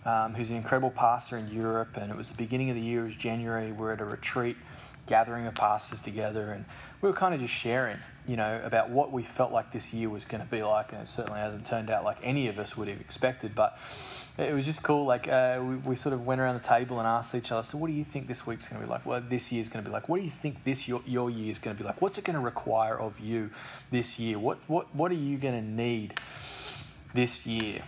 um, 0.06 0.34
who's 0.34 0.50
an 0.50 0.58
incredible 0.58 0.92
pastor 0.92 1.38
in 1.38 1.50
Europe, 1.52 1.98
and 1.98 2.12
it 2.12 2.18
was 2.18 2.32
the 2.32 2.38
beginning 2.38 2.70
of 2.70 2.76
the 2.76 2.82
year. 2.82 3.02
It 3.02 3.06
was 3.06 3.16
January. 3.16 3.72
We're 3.72 3.94
at 3.94 4.02
a 4.02 4.06
retreat 4.06 4.58
gathering 5.06 5.46
of 5.46 5.54
pastors 5.54 6.02
together, 6.02 6.52
and 6.52 6.66
we 7.02 7.10
were 7.10 7.16
kind 7.16 7.34
of 7.34 7.40
just 7.40 7.54
sharing, 7.54 7.98
you 8.28 8.36
know, 8.36 8.62
about 8.64 8.90
what 8.90 9.12
we 9.12 9.24
felt 9.24 9.52
like 9.52 9.72
this 9.72 9.94
year 9.94 10.10
was 10.10 10.26
going 10.26 10.44
to 10.44 10.50
be 10.50 10.64
like, 10.64 10.92
and 10.92 11.02
it 11.02 11.08
certainly 11.08 11.40
hasn't 11.40 11.66
turned 11.66 11.92
out 11.92 12.04
like 12.04 12.18
any 12.24 12.48
of 12.48 12.58
us 12.58 12.76
would 12.76 12.88
have 12.88 13.00
expected. 13.00 13.54
But 13.54 13.78
it 14.38 14.54
was 14.54 14.66
just 14.66 14.82
cool. 14.82 15.06
Like 15.06 15.28
uh, 15.28 15.60
we, 15.62 15.76
we 15.78 15.96
sort 15.96 16.14
of 16.14 16.26
went 16.26 16.42
around 16.42 16.56
the 16.56 16.68
table 16.68 16.98
and 16.98 17.08
asked 17.08 17.36
each 17.36 17.52
other, 17.52 17.62
"So, 17.62 17.78
what 17.78 17.88
do 17.88 17.94
you 17.94 18.04
think 18.04 18.28
this 18.28 18.48
week's 18.48 18.68
going 18.68 18.82
to 18.82 18.88
be 18.88 18.92
like? 18.92 19.06
Well, 19.06 19.22
this 19.22 19.52
year's 19.52 19.70
going 19.70 19.84
to 19.84 19.90
be 19.90 19.94
like. 19.94 20.10
What 20.10 20.18
do 20.18 20.24
you 20.24 20.32
think 20.32 20.64
this 20.64 20.88
your 20.88 21.02
your 21.06 21.30
year 21.30 21.52
is 21.52 21.60
going 21.60 21.76
to 21.76 21.84
be 21.84 21.88
like? 21.88 22.02
What's 22.02 22.18
it 22.18 22.26
going 22.26 22.38
to 22.38 22.44
require 22.44 23.00
of 23.00 23.20
you 23.20 23.52
this 23.92 24.20
year? 24.20 24.40
What 24.40 24.58
what 24.68 24.94
what 24.96 25.12
are 25.12 25.16
you 25.16 25.38
going 25.38 25.62
to 25.62 25.68
need 25.68 26.16
this 27.14 27.46
year?" 27.46 27.84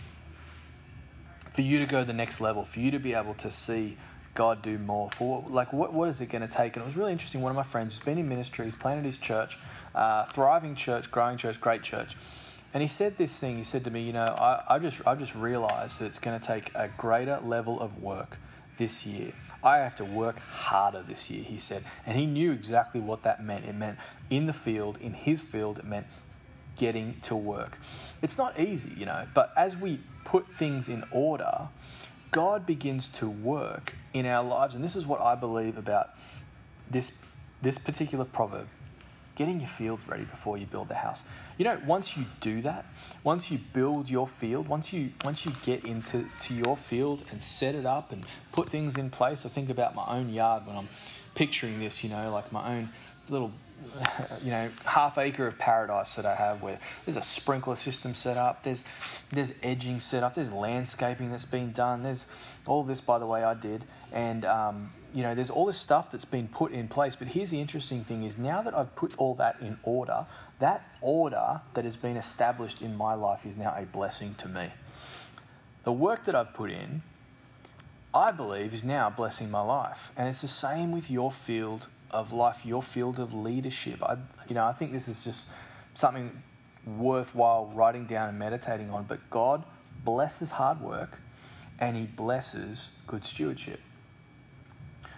For 1.53 1.61
you 1.61 1.79
to 1.79 1.85
go 1.85 2.01
to 2.01 2.05
the 2.05 2.13
next 2.13 2.41
level, 2.41 2.63
for 2.63 2.79
you 2.79 2.91
to 2.91 2.99
be 2.99 3.13
able 3.13 3.35
to 3.35 3.49
see 3.49 3.97
God 4.35 4.61
do 4.61 4.77
more? 4.77 5.09
For 5.11 5.45
like, 5.47 5.71
what, 5.71 5.93
what 5.93 6.09
is 6.09 6.19
it 6.19 6.27
going 6.27 6.45
to 6.45 6.53
take? 6.53 6.75
And 6.75 6.83
it 6.83 6.85
was 6.85 6.97
really 6.97 7.11
interesting. 7.11 7.41
One 7.41 7.51
of 7.51 7.55
my 7.55 7.63
friends 7.63 7.93
who's 7.93 8.03
been 8.03 8.17
in 8.17 8.27
ministry, 8.27 8.65
he's 8.65 8.75
planted 8.75 9.05
his 9.05 9.17
church, 9.17 9.57
uh, 9.95 10.25
thriving 10.25 10.75
church, 10.75 11.11
growing 11.11 11.37
church, 11.37 11.61
great 11.61 11.83
church. 11.83 12.17
And 12.73 12.81
he 12.81 12.87
said 12.87 13.17
this 13.17 13.39
thing. 13.39 13.57
He 13.57 13.63
said 13.63 13.83
to 13.83 13.91
me, 13.91 14.01
you 14.01 14.13
know, 14.13 14.25
I, 14.25 14.63
I 14.67 14.79
just 14.79 15.05
I 15.05 15.13
just 15.13 15.35
realised 15.35 15.99
that 15.99 16.07
it's 16.07 16.19
going 16.19 16.39
to 16.39 16.45
take 16.45 16.73
a 16.73 16.89
greater 16.97 17.39
level 17.43 17.79
of 17.79 18.01
work 18.01 18.37
this 18.77 19.05
year. 19.05 19.31
I 19.63 19.77
have 19.77 19.95
to 19.97 20.05
work 20.05 20.39
harder 20.39 21.03
this 21.07 21.29
year, 21.29 21.43
he 21.43 21.57
said. 21.57 21.83
And 22.05 22.17
he 22.17 22.25
knew 22.25 22.51
exactly 22.51 22.99
what 22.99 23.23
that 23.23 23.43
meant. 23.43 23.65
It 23.65 23.75
meant 23.75 23.97
in 24.29 24.47
the 24.47 24.53
field, 24.53 24.97
in 24.99 25.13
his 25.13 25.41
field, 25.41 25.79
it 25.79 25.85
meant 25.85 26.07
getting 26.77 27.19
to 27.21 27.35
work. 27.35 27.77
It's 28.21 28.37
not 28.37 28.59
easy, 28.59 28.91
you 28.97 29.05
know, 29.05 29.27
but 29.33 29.51
as 29.57 29.77
we 29.77 29.99
put 30.25 30.47
things 30.55 30.89
in 30.89 31.03
order, 31.11 31.69
God 32.31 32.65
begins 32.65 33.09
to 33.09 33.29
work 33.29 33.93
in 34.13 34.25
our 34.25 34.43
lives. 34.43 34.75
And 34.75 34.83
this 34.83 34.95
is 34.95 35.05
what 35.05 35.21
I 35.21 35.35
believe 35.35 35.77
about 35.77 36.09
this, 36.89 37.23
this 37.61 37.77
particular 37.77 38.25
proverb 38.25 38.67
getting 39.35 39.59
your 39.59 39.69
field 39.69 39.99
ready 40.07 40.23
before 40.23 40.57
you 40.57 40.65
build 40.65 40.91
a 40.91 40.95
house. 40.95 41.23
You 41.57 41.65
know, 41.65 41.79
once 41.85 42.17
you 42.17 42.25
do 42.39 42.61
that, 42.61 42.85
once 43.23 43.51
you 43.51 43.57
build 43.73 44.09
your 44.09 44.27
field, 44.27 44.67
once 44.67 44.93
you 44.93 45.11
once 45.23 45.45
you 45.45 45.51
get 45.63 45.85
into 45.85 46.25
to 46.41 46.53
your 46.53 46.77
field 46.77 47.23
and 47.31 47.41
set 47.41 47.75
it 47.75 47.85
up 47.85 48.11
and 48.11 48.25
put 48.51 48.69
things 48.69 48.97
in 48.97 49.09
place, 49.09 49.45
I 49.45 49.49
think 49.49 49.69
about 49.69 49.95
my 49.95 50.05
own 50.07 50.29
yard 50.29 50.67
when 50.67 50.75
I'm 50.75 50.89
picturing 51.35 51.79
this, 51.79 52.03
you 52.03 52.09
know, 52.09 52.31
like 52.31 52.51
my 52.51 52.75
own 52.75 52.89
little 53.29 53.51
you 54.43 54.51
know 54.51 54.69
half 54.85 55.17
acre 55.17 55.47
of 55.47 55.57
paradise 55.57 56.15
that 56.15 56.25
I 56.25 56.35
have 56.35 56.61
where 56.61 56.79
there's 57.05 57.17
a 57.17 57.21
sprinkler 57.21 57.75
system 57.75 58.13
set 58.13 58.37
up 58.37 58.63
there's 58.63 58.83
there's 59.31 59.53
edging 59.61 59.99
set 59.99 60.23
up 60.23 60.35
there's 60.35 60.51
landscaping 60.51 61.31
that's 61.31 61.45
been 61.45 61.71
done 61.71 62.03
there's 62.03 62.27
all 62.67 62.83
this 62.83 63.01
by 63.01 63.19
the 63.19 63.25
way 63.25 63.43
I 63.43 63.53
did. 63.53 63.85
And 64.11 64.45
um, 64.45 64.91
you 65.13 65.23
know 65.23 65.35
there's 65.35 65.49
all 65.49 65.65
this 65.65 65.77
stuff 65.77 66.11
that's 66.11 66.25
been 66.25 66.47
put 66.47 66.71
in 66.71 66.87
place. 66.87 67.15
But 67.15 67.27
here's 67.27 67.49
the 67.49 67.59
interesting 67.59 68.03
thing 68.03 68.23
is 68.23 68.37
now 68.37 68.61
that 68.61 68.75
I've 68.75 68.95
put 68.95 69.13
all 69.17 69.35
that 69.35 69.57
in 69.61 69.77
order 69.83 70.25
that 70.59 70.85
order 71.01 71.61
that 71.73 71.85
has 71.85 71.97
been 71.97 72.17
established 72.17 72.81
in 72.81 72.95
my 72.95 73.13
life 73.13 73.45
is 73.45 73.57
now 73.57 73.75
a 73.77 73.85
blessing 73.85 74.35
to 74.35 74.47
me. 74.47 74.69
The 75.83 75.91
work 75.91 76.23
that 76.25 76.35
I've 76.35 76.53
put 76.53 76.71
in 76.71 77.01
I 78.15 78.29
believe 78.31 78.75
is 78.75 78.83
now 78.83 79.09
blessing 79.09 79.49
my 79.49 79.61
life. 79.61 80.11
And 80.15 80.27
it's 80.27 80.41
the 80.41 80.47
same 80.47 80.91
with 80.91 81.09
your 81.09 81.31
field 81.31 81.87
of 82.13 82.31
life, 82.31 82.65
your 82.65 82.83
field 82.83 83.19
of 83.19 83.33
leadership. 83.33 84.01
I, 84.03 84.17
you 84.47 84.55
know, 84.55 84.65
I 84.65 84.71
think 84.71 84.91
this 84.91 85.07
is 85.07 85.23
just 85.23 85.49
something 85.93 86.31
worthwhile 86.85 87.71
writing 87.73 88.05
down 88.05 88.29
and 88.29 88.39
meditating 88.39 88.89
on. 88.91 89.03
But 89.03 89.29
God 89.29 89.65
blesses 90.05 90.51
hard 90.51 90.79
work 90.79 91.19
and 91.79 91.97
He 91.97 92.05
blesses 92.05 92.97
good 93.07 93.25
stewardship. 93.25 93.79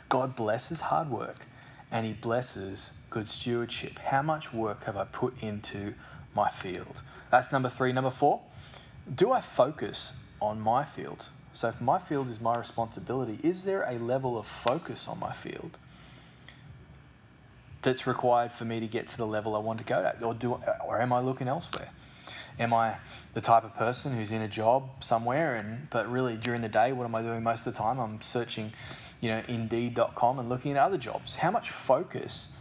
God 0.09 0.35
blesses 0.35 0.81
hard 0.81 1.09
work 1.09 1.45
and 1.91 2.05
He 2.05 2.13
blesses 2.13 2.97
good 3.09 3.27
stewardship. 3.27 3.99
How 3.99 4.21
much 4.21 4.53
work 4.53 4.85
have 4.85 4.97
I 4.97 5.05
put 5.05 5.41
into 5.41 5.93
my 6.33 6.49
field? 6.49 7.01
That's 7.29 7.51
number 7.51 7.69
three. 7.69 7.91
Number 7.91 8.09
four, 8.09 8.41
do 9.13 9.31
I 9.31 9.41
focus 9.41 10.13
on 10.41 10.59
my 10.61 10.83
field? 10.83 11.29
So, 11.53 11.69
if 11.69 11.79
my 11.79 11.99
field 11.99 12.27
is 12.27 12.41
my 12.41 12.57
responsibility, 12.57 13.39
is 13.41 13.63
there 13.63 13.83
a 13.83 13.97
level 13.97 14.37
of 14.37 14.45
focus 14.45 15.07
on 15.07 15.19
my 15.19 15.31
field? 15.31 15.77
That's 17.85 18.05
required 18.05 18.51
for 18.51 18.65
me 18.65 18.81
to 18.81 18.87
get 18.87 19.07
to 19.07 19.17
the 19.17 19.25
level 19.25 19.55
I 19.55 19.59
want 19.59 19.79
to 19.79 19.85
go 19.85 20.01
to, 20.01 20.25
or 20.25 20.33
do, 20.33 20.59
or 20.85 20.99
am 20.99 21.13
I 21.13 21.19
looking 21.21 21.47
elsewhere? 21.47 21.89
Am 22.59 22.73
I 22.73 22.97
the 23.33 23.41
type 23.41 23.63
of 23.63 23.75
person 23.75 24.15
who's 24.15 24.31
in 24.31 24.41
a 24.41 24.47
job 24.47 25.03
somewhere, 25.03 25.55
and 25.55 25.89
but 25.89 26.11
really 26.11 26.35
during 26.35 26.61
the 26.61 26.69
day, 26.69 26.91
what 26.91 27.05
am 27.05 27.15
I 27.15 27.21
doing 27.21 27.43
most 27.43 27.65
of 27.65 27.73
the 27.73 27.79
time? 27.79 27.99
I'm 27.99 28.19
searching, 28.21 28.73
you 29.21 29.29
know, 29.29 29.41
Indeed.com 29.47 30.39
and 30.39 30.49
looking 30.49 30.71
at 30.73 30.77
other 30.77 30.97
jobs. 30.97 31.35
How 31.35 31.51
much 31.51 31.69
focus 31.69 32.51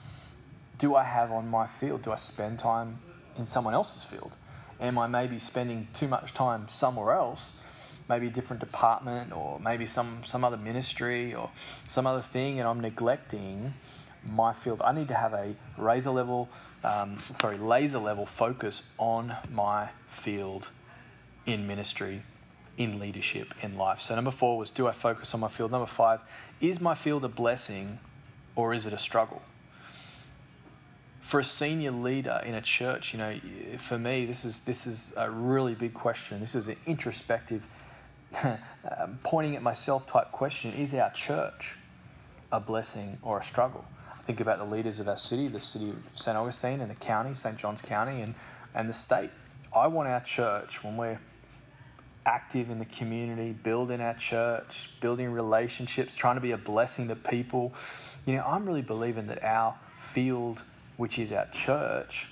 do 0.79 0.95
I 0.95 1.05
have 1.05 1.33
on 1.33 1.49
my 1.49 1.67
field? 1.67 2.03
Do 2.03 2.13
I 2.13 2.17
spend 2.17 2.59
time 2.59 2.99
in 3.39 3.47
someone 3.47 3.75
else's 3.75 4.05
field? 4.05 4.37
Am 4.81 4.99
I 4.99 5.07
maybe 5.07 5.39
spending 5.39 5.89
too 5.93 6.09
much 6.09 6.35
time 6.35 6.69
somewhere 6.69 7.13
else? 7.13 7.61
maybe 8.07 8.27
a 8.27 8.31
different 8.31 8.61
department 8.61 9.33
or 9.33 9.59
maybe 9.61 9.87
some, 9.87 10.23
some 10.27 10.45
other 10.45 10.59
ministry 10.59 11.35
or 11.35 11.51
some 11.87 12.07
other 12.07 12.21
thing 12.21 12.59
and 12.61 12.69
I'm 12.69 12.81
neglecting 12.81 13.73
my 14.27 14.53
field. 14.53 14.81
I 14.85 14.93
need 14.93 15.09
to 15.09 15.15
have 15.15 15.33
a 15.33 15.55
razor 15.77 16.11
level, 16.11 16.49
um, 16.83 17.19
sorry, 17.19 17.59
laser 17.59 17.99
level 17.99 18.27
focus 18.27 18.83
on 18.99 19.35
my 19.51 19.89
field 20.07 20.71
in 21.47 21.67
ministry, 21.67 22.23
in 22.77 22.99
leadership, 22.99 23.55
in 23.63 23.77
life. 23.77 24.01
So 24.01 24.15
number 24.15 24.31
four 24.31 24.59
was, 24.59 24.71
do 24.71 24.89
I 24.89 24.93
focus 24.93 25.35
on 25.35 25.41
my 25.41 25.49
field? 25.49 25.71
Number 25.71 25.87
five, 25.87 26.21
is 26.61 26.81
my 26.81 26.95
field 26.95 27.25
a 27.25 27.29
blessing 27.29 27.99
or 28.57 28.75
is 28.75 28.87
it 28.87 28.93
a 28.93 28.99
struggle? 28.99 29.43
For 31.21 31.41
a 31.41 31.45
senior 31.45 31.91
leader 31.91 32.43
in 32.45 32.55
a 32.55 32.61
church, 32.61 33.15
you 33.15 33.19
know, 33.19 33.39
for 33.79 33.99
me, 33.99 34.27
this 34.27 34.45
is 34.45 34.61
this 34.61 34.87
is 34.87 35.15
a 35.17 35.31
really 35.31 35.75
big 35.75 35.95
question. 35.95 36.39
This 36.39 36.55
is 36.55 36.69
an 36.69 36.77
introspective, 36.87 37.67
um, 38.45 38.59
pointing 39.23 39.57
at 39.57 39.63
myself 39.63 40.07
type 40.07 40.33
question. 40.33 40.75
Is 40.75 40.93
our 40.95 41.11
church 41.13 41.79
a 42.53 42.61
blessing 42.61 43.17
or 43.23 43.39
a 43.39 43.43
struggle? 43.43 43.87
Think 44.25 44.41
about 44.41 44.59
the 44.59 44.65
leaders 44.65 45.01
of 45.01 45.09
our 45.09 45.19
city, 45.19 45.49
the 45.49 45.61
city 45.61 45.91
of 45.91 45.99
St. 46.15 46.35
Augustine 46.35 46.81
and 46.81 46.91
the 46.91 46.95
county, 46.95 47.35
St. 47.35 47.59
Johns 47.59 47.83
County, 47.83 48.23
and, 48.23 48.35
and 48.75 48.89
the 48.89 48.95
state. 48.95 49.29
I 49.77 49.87
want 49.87 50.09
our 50.09 50.23
church, 50.23 50.83
when 50.83 50.97
we're 50.97 51.21
active 52.25 52.71
in 52.71 52.79
the 52.79 52.87
community, 52.87 53.53
building 53.53 54.01
our 54.01 54.15
church, 54.15 54.89
building 55.01 55.31
relationships, 55.31 56.15
trying 56.15 56.37
to 56.37 56.41
be 56.41 56.53
a 56.53 56.57
blessing 56.57 57.09
to 57.09 57.17
people, 57.17 57.75
you 58.25 58.35
know, 58.35 58.43
I'm 58.47 58.65
really 58.65 58.81
believing 58.81 59.27
that 59.27 59.45
our 59.45 59.75
field, 59.99 60.65
which 60.97 61.19
is 61.19 61.31
our 61.31 61.47
church, 61.51 62.31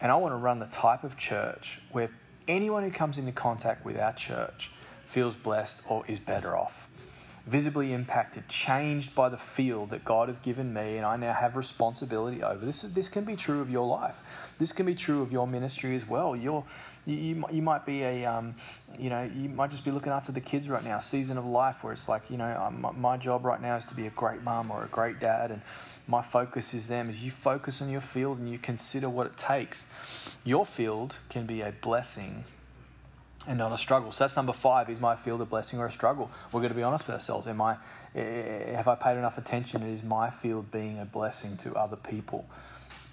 and 0.00 0.10
I 0.10 0.16
want 0.16 0.32
to 0.32 0.36
run 0.38 0.58
the 0.58 0.66
type 0.66 1.04
of 1.04 1.16
church 1.16 1.80
where 1.92 2.10
anyone 2.48 2.82
who 2.82 2.90
comes 2.90 3.16
into 3.18 3.30
contact 3.30 3.84
with 3.84 3.96
our 3.96 4.12
church 4.12 4.72
feels 5.04 5.36
blessed 5.36 5.84
or 5.88 6.04
is 6.08 6.18
better 6.18 6.56
off 6.56 6.88
visibly 7.46 7.92
impacted, 7.92 8.48
changed 8.48 9.14
by 9.14 9.28
the 9.28 9.36
field 9.36 9.90
that 9.90 10.04
God 10.04 10.28
has 10.28 10.38
given 10.40 10.74
me, 10.74 10.96
and 10.96 11.06
I 11.06 11.16
now 11.16 11.32
have 11.32 11.56
responsibility 11.56 12.42
over. 12.42 12.66
This, 12.66 12.82
this 12.82 13.08
can 13.08 13.24
be 13.24 13.36
true 13.36 13.60
of 13.60 13.70
your 13.70 13.86
life. 13.86 14.54
This 14.58 14.72
can 14.72 14.84
be 14.84 14.96
true 14.96 15.22
of 15.22 15.30
your 15.30 15.46
ministry 15.46 15.94
as 15.94 16.08
well. 16.08 16.34
You're, 16.34 16.64
you, 17.04 17.14
you, 17.14 17.44
you 17.52 17.62
might 17.62 17.86
be 17.86 18.02
a, 18.02 18.24
um, 18.24 18.56
you 18.98 19.10
know, 19.10 19.30
you 19.32 19.48
might 19.48 19.70
just 19.70 19.84
be 19.84 19.92
looking 19.92 20.12
after 20.12 20.32
the 20.32 20.40
kids 20.40 20.68
right 20.68 20.82
now, 20.82 20.98
season 20.98 21.38
of 21.38 21.46
life 21.46 21.84
where 21.84 21.92
it's 21.92 22.08
like, 22.08 22.28
you 22.30 22.36
know, 22.36 22.56
um, 22.60 22.80
my, 22.80 22.90
my 22.92 23.16
job 23.16 23.44
right 23.44 23.62
now 23.62 23.76
is 23.76 23.84
to 23.84 23.94
be 23.94 24.08
a 24.08 24.10
great 24.10 24.42
mom 24.42 24.72
or 24.72 24.82
a 24.82 24.88
great 24.88 25.20
dad, 25.20 25.52
and 25.52 25.62
my 26.08 26.22
focus 26.22 26.74
is 26.74 26.88
them. 26.88 27.08
As 27.08 27.24
you 27.24 27.30
focus 27.30 27.80
on 27.80 27.88
your 27.88 28.00
field 28.00 28.38
and 28.38 28.50
you 28.50 28.58
consider 28.58 29.08
what 29.08 29.26
it 29.28 29.36
takes, 29.36 29.92
your 30.42 30.66
field 30.66 31.18
can 31.28 31.46
be 31.46 31.60
a 31.60 31.72
blessing 31.80 32.42
and 33.46 33.58
not 33.58 33.72
a 33.72 33.78
struggle. 33.78 34.12
So 34.12 34.24
that's 34.24 34.36
number 34.36 34.52
five. 34.52 34.90
Is 34.90 35.00
my 35.00 35.16
field 35.16 35.40
a 35.40 35.44
blessing 35.44 35.78
or 35.78 35.86
a 35.86 35.90
struggle? 35.90 36.30
We're 36.52 36.60
going 36.60 36.72
to 36.72 36.76
be 36.76 36.82
honest 36.82 37.06
with 37.06 37.14
ourselves. 37.14 37.46
Am 37.46 37.60
I, 37.60 37.76
eh, 38.14 38.74
have 38.74 38.88
I 38.88 38.94
paid 38.94 39.16
enough 39.16 39.38
attention? 39.38 39.82
Is 39.82 40.02
my 40.02 40.30
field 40.30 40.70
being 40.70 40.98
a 40.98 41.04
blessing 41.04 41.56
to 41.58 41.74
other 41.74 41.96
people 41.96 42.48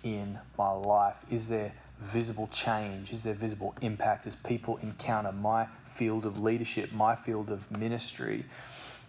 in 0.04 0.40
my 0.58 0.72
life? 0.72 1.26
Is 1.30 1.50
there 1.50 1.74
visible 2.00 2.48
change? 2.48 3.12
Is 3.12 3.24
there 3.24 3.34
visible 3.34 3.76
impact 3.82 4.28
as 4.28 4.36
people 4.36 4.78
encounter 4.82 5.32
my 5.32 5.68
field 5.86 6.26
of 6.26 6.40
leadership, 6.40 6.92
my 6.92 7.16
field 7.16 7.52
of 7.52 7.70
ministry? 7.72 8.46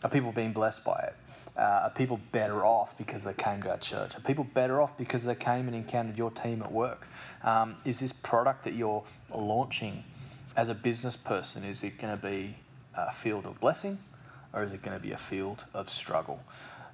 Are 0.03 0.11
people 0.11 0.33
being 0.33 0.53
blessed 0.53 0.85
by 0.85 0.99
it? 1.09 1.15
Uh, 1.57 1.85
are 1.85 1.91
people 1.91 2.21
better 2.33 2.65
off 2.65 2.97
because 2.99 3.25
they 3.25 3.33
came 3.33 3.63
to 3.63 3.71
our 3.71 3.79
church? 3.79 4.17
Are 4.17 4.21
people 4.21 4.45
better 4.45 4.83
off 4.83 4.99
because 4.99 5.25
they 5.25 5.35
came 5.35 5.67
and 5.67 5.75
encountered 5.75 6.19
your 6.19 6.31
team 6.31 6.63
at 6.63 6.71
work? 6.71 7.07
Um, 7.43 7.77
is 7.87 8.01
this 8.01 8.13
product 8.13 8.65
that 8.65 8.75
you're 8.75 9.03
launching 9.35 10.05
as 10.57 10.69
a 10.69 10.75
business 10.75 11.17
person, 11.17 11.65
is 11.65 11.83
it 11.83 11.99
going 12.01 12.17
to 12.17 12.23
be 12.23 12.57
a 12.97 13.13
field 13.13 13.47
of 13.47 13.59
blessing 13.61 13.99
or 14.53 14.63
is 14.63 14.73
it 14.73 14.83
going 14.83 14.97
to 14.97 15.03
be 15.03 15.13
a 15.13 15.17
field 15.17 15.65
of 15.75 15.89
struggle? 15.89 16.43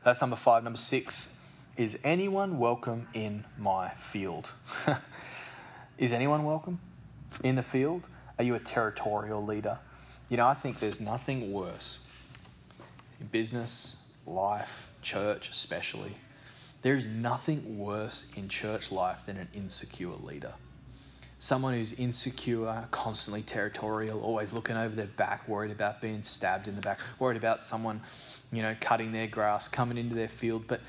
That's 0.05 0.21
number 0.21 0.37
five. 0.37 0.65
Number 0.65 0.79
six 0.79 1.37
is 1.77 1.99
anyone 2.05 2.59
welcome 2.59 3.07
in 3.15 3.45
my 3.59 3.89
field? 3.91 4.53
is 5.99 6.13
anyone 6.13 6.45
welcome 6.45 6.81
in 7.45 7.55
the 7.55 7.63
field? 7.63 8.09
Are 8.39 8.45
you 8.45 8.55
a 8.55 8.59
territorial 8.59 9.41
leader? 9.41 9.79
You 10.29 10.39
know, 10.39 10.47
I 10.47 10.55
think 10.55 10.79
there's 10.79 11.01
nothing 11.01 11.53
worse 11.53 12.01
in 13.21 13.27
business, 13.27 14.03
life, 14.27 14.91
church, 15.03 15.51
especially. 15.51 16.17
There's 16.83 17.07
nothing 17.07 17.79
worse 17.79 18.31
in 18.37 18.49
church 18.49 18.91
life 18.91 19.27
than 19.27 19.37
an 19.37 19.49
insecure 19.55 20.17
leader 20.23 20.55
someone 21.41 21.73
who's 21.73 21.95
insecure, 21.95 22.85
constantly 22.91 23.41
territorial, 23.41 24.21
always 24.21 24.53
looking 24.53 24.77
over 24.77 24.95
their 24.95 25.07
back, 25.07 25.49
worried 25.49 25.71
about 25.71 26.01
being 26.01 26.23
stabbed 26.23 26.69
in 26.69 26.77
the 26.77 26.83
back, 26.83 27.01
worried 27.19 27.39
about 27.39 27.63
someone, 27.63 27.99
you 28.53 28.63
know, 28.63 28.77
cutting 28.79 29.11
their 29.11 29.27
grass, 29.27 29.67
coming 29.67 29.97
into 29.97 30.15
their 30.15 30.29
field. 30.29 30.65
But 30.69 30.83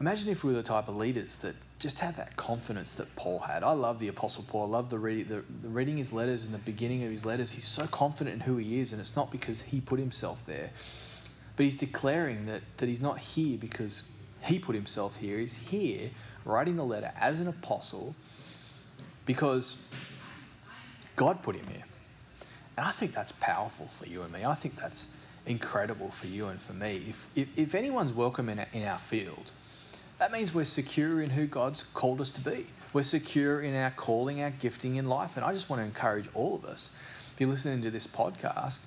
imagine 0.00 0.30
if 0.30 0.42
we 0.42 0.50
were 0.50 0.56
the 0.56 0.64
type 0.64 0.88
of 0.88 0.96
leaders 0.96 1.36
that 1.36 1.54
just 1.78 2.00
had 2.00 2.16
that 2.16 2.36
confidence 2.36 2.96
that 2.96 3.14
Paul 3.14 3.38
had. 3.38 3.62
I 3.62 3.70
love 3.70 4.00
the 4.00 4.08
Apostle 4.08 4.44
Paul. 4.48 4.64
I 4.64 4.78
love 4.78 4.90
the, 4.90 4.98
read, 4.98 5.28
the, 5.28 5.44
the 5.62 5.68
reading 5.68 5.96
his 5.96 6.12
letters 6.12 6.44
and 6.44 6.52
the 6.52 6.58
beginning 6.58 7.04
of 7.04 7.12
his 7.12 7.24
letters. 7.24 7.52
He's 7.52 7.68
so 7.68 7.86
confident 7.86 8.34
in 8.34 8.40
who 8.40 8.56
he 8.56 8.80
is, 8.80 8.90
and 8.90 9.00
it's 9.00 9.14
not 9.14 9.30
because 9.30 9.60
he 9.60 9.80
put 9.80 10.00
himself 10.00 10.44
there, 10.44 10.70
but 11.54 11.62
he's 11.62 11.78
declaring 11.78 12.46
that, 12.46 12.62
that 12.78 12.88
he's 12.88 13.00
not 13.00 13.20
here 13.20 13.56
because 13.56 14.02
he 14.42 14.58
put 14.58 14.74
himself 14.74 15.16
here. 15.18 15.38
He's 15.38 15.56
here 15.56 16.10
writing 16.44 16.74
the 16.74 16.84
letter 16.84 17.12
as 17.16 17.38
an 17.38 17.46
apostle 17.46 18.16
because 19.28 19.90
God 21.14 21.42
put 21.42 21.54
him 21.54 21.66
here. 21.66 21.84
And 22.78 22.86
I 22.86 22.92
think 22.92 23.12
that's 23.12 23.32
powerful 23.32 23.86
for 23.88 24.06
you 24.06 24.22
and 24.22 24.32
me. 24.32 24.46
I 24.46 24.54
think 24.54 24.74
that's 24.76 25.14
incredible 25.44 26.10
for 26.10 26.28
you 26.28 26.46
and 26.46 26.60
for 26.60 26.72
me. 26.72 27.04
If, 27.10 27.28
if, 27.36 27.48
if 27.54 27.74
anyone's 27.74 28.14
welcome 28.14 28.48
in, 28.48 28.64
in 28.72 28.84
our 28.84 28.96
field, 28.96 29.50
that 30.18 30.32
means 30.32 30.54
we're 30.54 30.64
secure 30.64 31.20
in 31.20 31.28
who 31.28 31.46
God's 31.46 31.82
called 31.82 32.22
us 32.22 32.32
to 32.32 32.40
be. 32.40 32.68
We're 32.94 33.02
secure 33.02 33.60
in 33.60 33.76
our 33.76 33.90
calling, 33.90 34.40
our 34.40 34.48
gifting 34.48 34.96
in 34.96 35.10
life. 35.10 35.36
And 35.36 35.44
I 35.44 35.52
just 35.52 35.68
want 35.68 35.82
to 35.82 35.84
encourage 35.84 36.24
all 36.32 36.54
of 36.54 36.64
us, 36.64 36.90
if 37.34 37.40
you're 37.40 37.50
listening 37.50 37.82
to 37.82 37.90
this 37.90 38.06
podcast, 38.06 38.86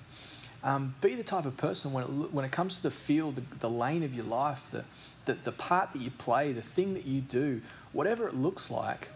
um, 0.64 0.96
be 1.00 1.14
the 1.14 1.22
type 1.22 1.44
of 1.44 1.56
person 1.56 1.92
when 1.92 2.02
it, 2.02 2.08
when 2.32 2.44
it 2.44 2.50
comes 2.50 2.78
to 2.78 2.82
the 2.82 2.90
field, 2.90 3.36
the, 3.36 3.42
the 3.60 3.70
lane 3.70 4.02
of 4.02 4.12
your 4.12 4.24
life, 4.24 4.72
the, 4.72 4.82
the, 5.24 5.34
the 5.34 5.52
part 5.52 5.92
that 5.92 6.02
you 6.02 6.10
play, 6.10 6.52
the 6.52 6.62
thing 6.62 6.94
that 6.94 7.06
you 7.06 7.20
do, 7.20 7.62
whatever 7.92 8.26
it 8.26 8.34
looks 8.34 8.68
like, 8.68 9.08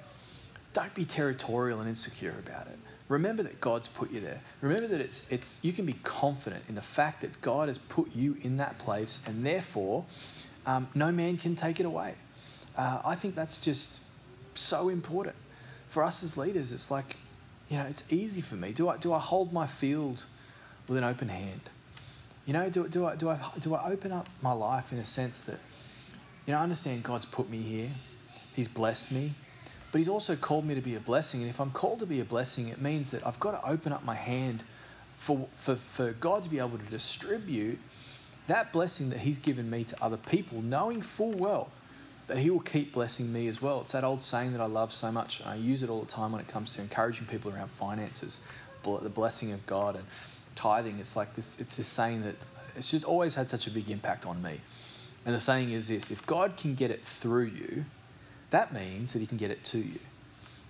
don't 0.76 0.94
be 0.94 1.06
territorial 1.06 1.80
and 1.80 1.88
insecure 1.88 2.34
about 2.38 2.66
it. 2.66 2.78
Remember 3.08 3.42
that 3.42 3.62
God's 3.62 3.88
put 3.88 4.12
you 4.12 4.20
there. 4.20 4.42
Remember 4.60 4.86
that 4.88 5.00
it's, 5.00 5.32
it's, 5.32 5.58
you 5.64 5.72
can 5.72 5.86
be 5.86 5.94
confident 6.04 6.64
in 6.68 6.74
the 6.74 6.82
fact 6.82 7.22
that 7.22 7.40
God 7.40 7.68
has 7.68 7.78
put 7.78 8.14
you 8.14 8.36
in 8.42 8.58
that 8.58 8.78
place 8.78 9.24
and 9.26 9.46
therefore 9.46 10.04
um, 10.66 10.86
no 10.94 11.10
man 11.10 11.38
can 11.38 11.56
take 11.56 11.80
it 11.80 11.86
away. 11.86 12.14
Uh, 12.76 13.00
I 13.06 13.14
think 13.14 13.34
that's 13.34 13.58
just 13.58 14.02
so 14.54 14.90
important. 14.90 15.34
For 15.88 16.02
us 16.02 16.22
as 16.22 16.36
leaders, 16.36 16.72
it's 16.72 16.90
like, 16.90 17.16
you 17.70 17.78
know, 17.78 17.86
it's 17.88 18.12
easy 18.12 18.42
for 18.42 18.56
me. 18.56 18.72
Do 18.72 18.90
I, 18.90 18.98
do 18.98 19.14
I 19.14 19.18
hold 19.18 19.54
my 19.54 19.66
field 19.66 20.24
with 20.88 20.98
an 20.98 21.04
open 21.04 21.30
hand? 21.30 21.62
You 22.44 22.52
know, 22.52 22.68
do, 22.68 22.86
do, 22.86 23.06
I, 23.06 23.16
do, 23.16 23.30
I, 23.30 23.38
do 23.60 23.74
I 23.74 23.90
open 23.90 24.12
up 24.12 24.28
my 24.42 24.52
life 24.52 24.92
in 24.92 24.98
a 24.98 25.06
sense 25.06 25.40
that, 25.42 25.58
you 26.44 26.52
know, 26.52 26.58
I 26.58 26.62
understand 26.62 27.02
God's 27.02 27.24
put 27.24 27.48
me 27.48 27.62
here, 27.62 27.88
He's 28.54 28.68
blessed 28.68 29.10
me, 29.10 29.32
but 29.96 30.00
He's 30.00 30.10
also 30.10 30.36
called 30.36 30.66
me 30.66 30.74
to 30.74 30.82
be 30.82 30.94
a 30.94 31.00
blessing. 31.00 31.40
And 31.40 31.48
if 31.48 31.58
I'm 31.58 31.70
called 31.70 32.00
to 32.00 32.06
be 32.06 32.20
a 32.20 32.24
blessing, 32.26 32.68
it 32.68 32.82
means 32.82 33.12
that 33.12 33.26
I've 33.26 33.40
got 33.40 33.52
to 33.52 33.66
open 33.66 33.94
up 33.94 34.04
my 34.04 34.14
hand 34.14 34.62
for, 35.16 35.48
for, 35.56 35.76
for 35.76 36.12
God 36.12 36.44
to 36.44 36.50
be 36.50 36.58
able 36.58 36.76
to 36.76 36.84
distribute 36.90 37.78
that 38.46 38.74
blessing 38.74 39.08
that 39.08 39.20
He's 39.20 39.38
given 39.38 39.70
me 39.70 39.84
to 39.84 40.04
other 40.04 40.18
people, 40.18 40.60
knowing 40.60 41.00
full 41.00 41.32
well 41.32 41.70
that 42.26 42.36
He 42.36 42.50
will 42.50 42.60
keep 42.60 42.92
blessing 42.92 43.32
me 43.32 43.48
as 43.48 43.62
well. 43.62 43.80
It's 43.80 43.92
that 43.92 44.04
old 44.04 44.20
saying 44.20 44.52
that 44.52 44.60
I 44.60 44.66
love 44.66 44.92
so 44.92 45.10
much. 45.10 45.40
I 45.46 45.54
use 45.54 45.82
it 45.82 45.88
all 45.88 46.02
the 46.02 46.12
time 46.12 46.30
when 46.30 46.42
it 46.42 46.48
comes 46.48 46.72
to 46.72 46.82
encouraging 46.82 47.26
people 47.26 47.50
around 47.50 47.70
finances, 47.70 48.42
the 48.84 49.08
blessing 49.08 49.52
of 49.52 49.66
God 49.66 49.96
and 49.96 50.04
tithing. 50.56 50.98
It's 50.98 51.16
like 51.16 51.34
this. 51.36 51.58
It's 51.58 51.78
this 51.78 51.88
saying 51.88 52.22
that 52.24 52.34
it's 52.76 52.90
just 52.90 53.06
always 53.06 53.34
had 53.34 53.48
such 53.48 53.66
a 53.66 53.70
big 53.70 53.88
impact 53.88 54.26
on 54.26 54.42
me. 54.42 54.60
And 55.24 55.34
the 55.34 55.40
saying 55.40 55.70
is 55.72 55.88
this: 55.88 56.10
if 56.10 56.26
God 56.26 56.58
can 56.58 56.74
get 56.74 56.90
it 56.90 57.02
through 57.02 57.46
you, 57.46 57.86
that 58.50 58.72
means 58.72 59.12
that 59.12 59.20
He 59.20 59.26
can 59.26 59.38
get 59.38 59.50
it 59.50 59.64
to 59.64 59.78
you. 59.78 59.98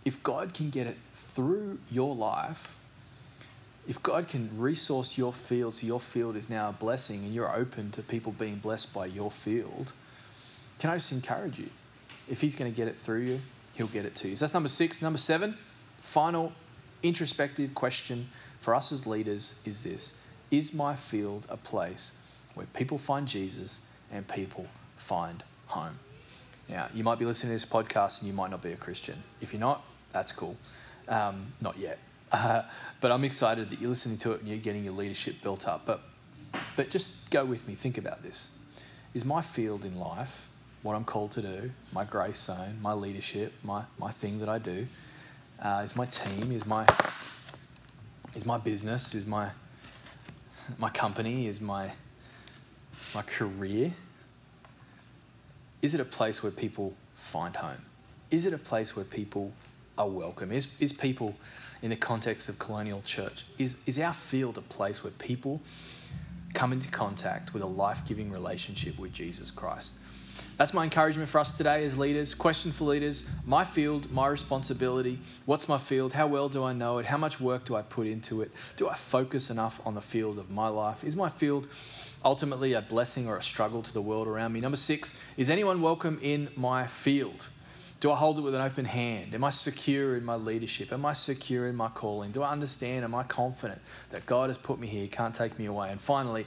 If 0.04 0.23
God 0.23 0.54
can 0.54 0.71
get 0.71 0.87
it 0.87 0.97
through 1.12 1.78
your 1.90 2.14
life, 2.14 2.78
if 3.88 4.02
God 4.02 4.28
can 4.28 4.50
resource 4.59 5.16
your 5.16 5.33
field 5.33 5.76
so 5.76 5.87
your 5.87 6.00
field 6.00 6.37
is 6.37 6.49
now 6.49 6.71
a 6.71 6.73
blessing 6.73 7.25
and 7.25 7.33
you're 7.33 7.54
open 7.54 7.90
to 7.92 8.02
people 8.02 8.33
being 8.33 8.56
blessed 8.56 8.92
by 8.92 9.06
your 9.06 9.30
field, 9.30 9.92
can 10.78 10.90
I 10.90 10.95
just 10.97 11.12
encourage 11.12 11.59
you? 11.59 11.71
If 12.28 12.40
He's 12.40 12.56
going 12.56 12.71
to 12.71 12.76
get 12.76 12.88
it 12.88 12.97
through 12.97 13.23
you, 13.23 13.40
He'll 13.75 13.87
get 13.87 14.04
it 14.04 14.14
to 14.16 14.28
you. 14.28 14.37
So 14.37 14.45
that's 14.45 14.54
number 14.54 14.68
six. 14.68 15.02
Number 15.02 15.18
seven, 15.18 15.56
final 16.00 16.52
introspective 17.02 17.75
question 17.75 18.28
for 18.61 18.75
us 18.75 18.90
as 18.90 19.06
leaders 19.06 19.60
is 19.65 19.84
this 19.84 20.19
Is 20.50 20.73
my 20.75 20.97
field 20.97 21.47
a 21.49 21.56
place 21.56 22.17
where 22.54 22.67
people 22.75 22.99
find 22.99 23.28
Jesus 23.28 23.80
and 24.10 24.26
people 24.26 24.67
find 24.97 25.45
home? 25.67 25.99
Now, 26.69 26.89
you 26.95 27.05
might 27.05 27.19
be 27.19 27.25
listening 27.25 27.50
to 27.50 27.55
this 27.55 27.71
podcast 27.71 28.21
and 28.21 28.29
you 28.29 28.35
might 28.35 28.50
not 28.50 28.63
be 28.63 28.73
a 28.73 28.76
Christian. 28.76 29.23
If 29.41 29.52
you're 29.52 29.61
not, 29.61 29.85
that's 30.13 30.33
cool. 30.33 30.57
Um, 31.09 31.52
not 31.61 31.79
yet. 31.79 31.99
Uh, 32.33 32.65
but 33.00 33.13
I'm 33.13 33.23
excited 33.23 33.71
that 33.71 33.81
you're 33.81 33.89
listening 33.89 34.19
to 34.19 34.33
it 34.33 34.41
and 34.41 34.49
you're 34.49 34.59
getting 34.59 34.83
your 34.83 34.95
leadership 34.95 35.41
built 35.45 35.69
up. 35.69 35.87
But, 35.87 36.02
but 36.75 36.91
just 36.91 37.31
go 37.31 37.45
with 37.45 37.69
me, 37.69 37.76
think 37.76 37.99
about 37.99 38.25
this. 38.25 38.59
Is 39.15 39.25
my 39.25 39.43
field 39.43 39.85
in 39.85 39.97
life, 39.97 40.49
what 40.83 40.97
I'm 40.97 41.05
called 41.05 41.31
to 41.33 41.43
do, 41.43 41.71
my 41.93 42.05
grace 42.05 42.41
zone, 42.41 42.79
my 42.83 42.95
leadership, 42.95 43.52
my, 43.63 43.85
my 43.97 44.11
thing 44.11 44.41
that 44.41 44.49
I 44.49 44.59
do, 44.59 44.89
uh, 45.63 45.83
is 45.85 45.95
my 45.95 46.07
team, 46.07 46.50
is 46.50 46.67
my, 46.67 46.85
is 48.35 48.45
my 48.45 48.59
business, 48.59 49.15
is 49.15 49.25
my, 49.25 49.50
my 50.79 50.91
company, 50.91 51.47
is 51.47 51.61
my, 51.61 51.93
my 53.15 53.23
career? 53.23 53.95
Is 55.87 55.95
it 55.95 56.01
a 56.01 56.05
place 56.05 56.43
where 56.43 56.51
people 56.51 56.95
find 57.15 57.55
home? 57.55 57.81
Is 58.33 58.45
it 58.45 58.53
a 58.53 58.59
place 58.59 58.97
where 58.97 59.05
people 59.05 59.53
are 59.97 60.09
welcome? 60.09 60.51
Is, 60.51 60.75
is 60.81 60.93
people 60.93 61.37
in 61.81 61.91
the 61.91 61.97
context 61.97 62.49
of 62.49 62.59
colonial 62.59 63.03
church? 63.03 63.45
Is, 63.57 63.77
is 63.87 64.01
our 64.01 64.13
field 64.13 64.59
a 64.59 64.63
place 64.63 65.05
where 65.05 65.13
people 65.13 65.61
come 66.55 66.73
into 66.73 66.89
contact 66.89 67.55
with 67.55 67.63
a 67.63 67.69
life 67.69 68.05
giving 68.05 68.33
relationship 68.33 68.99
with 68.99 69.13
Jesus 69.13 69.53
Christ? 69.53 69.95
That's 70.56 70.73
my 70.73 70.84
encouragement 70.84 71.28
for 71.28 71.38
us 71.38 71.54
today 71.54 71.84
as 71.84 71.99
leaders. 71.99 72.34
Question 72.34 72.73
for 72.73 72.84
leaders 72.84 73.28
my 73.45 73.62
field, 73.62 74.10
my 74.10 74.26
responsibility. 74.26 75.19
What's 75.45 75.69
my 75.69 75.76
field? 75.76 76.14
How 76.14 76.26
well 76.26 76.49
do 76.49 76.64
I 76.64 76.73
know 76.73 76.97
it? 76.97 77.04
How 77.04 77.19
much 77.19 77.38
work 77.38 77.66
do 77.66 77.76
I 77.76 77.82
put 77.82 78.06
into 78.06 78.40
it? 78.40 78.50
Do 78.78 78.88
I 78.88 78.95
focus 78.95 79.50
enough 79.50 79.82
on 79.84 79.95
the 79.95 80.00
field 80.00 80.38
of 80.38 80.50
my 80.50 80.69
life? 80.69 81.04
Is 81.04 81.14
my 81.14 81.28
field 81.28 81.69
ultimately 82.25 82.73
a 82.73 82.80
blessing 82.80 83.28
or 83.28 83.36
a 83.36 83.42
struggle 83.42 83.82
to 83.82 83.92
the 83.92 84.00
world 84.00 84.26
around 84.26 84.54
me? 84.54 84.60
Number 84.60 84.78
six, 84.78 85.23
is 85.36 85.50
anyone 85.50 85.82
welcome 85.82 86.19
in 86.23 86.49
my 86.56 86.86
field? 86.86 87.50
Do 88.00 88.10
I 88.10 88.16
hold 88.16 88.38
it 88.38 88.42
with 88.42 88.54
an 88.54 88.62
open 88.62 88.86
hand? 88.86 89.34
Am 89.34 89.45
I 89.45 89.50
secure 89.50 90.16
in 90.16 90.25
my 90.25 90.36
leadership? 90.36 90.90
Am 90.90 91.04
I 91.04 91.12
secure 91.12 91.69
in 91.69 91.76
my 91.76 91.88
calling? 91.88 92.32
Do 92.32 92.42
I 92.42 92.50
understand? 92.50 93.04
Am 93.04 93.14
I 93.14 93.25
confident 93.25 93.80
that 94.10 94.25
God 94.25 94.49
has 94.49 94.56
put 94.56 94.78
me 94.78 94.86
here, 94.86 95.06
can't 95.08 95.34
take 95.34 95.58
me 95.58 95.66
away? 95.66 95.90
And 95.90 96.00
finally, 96.00 96.47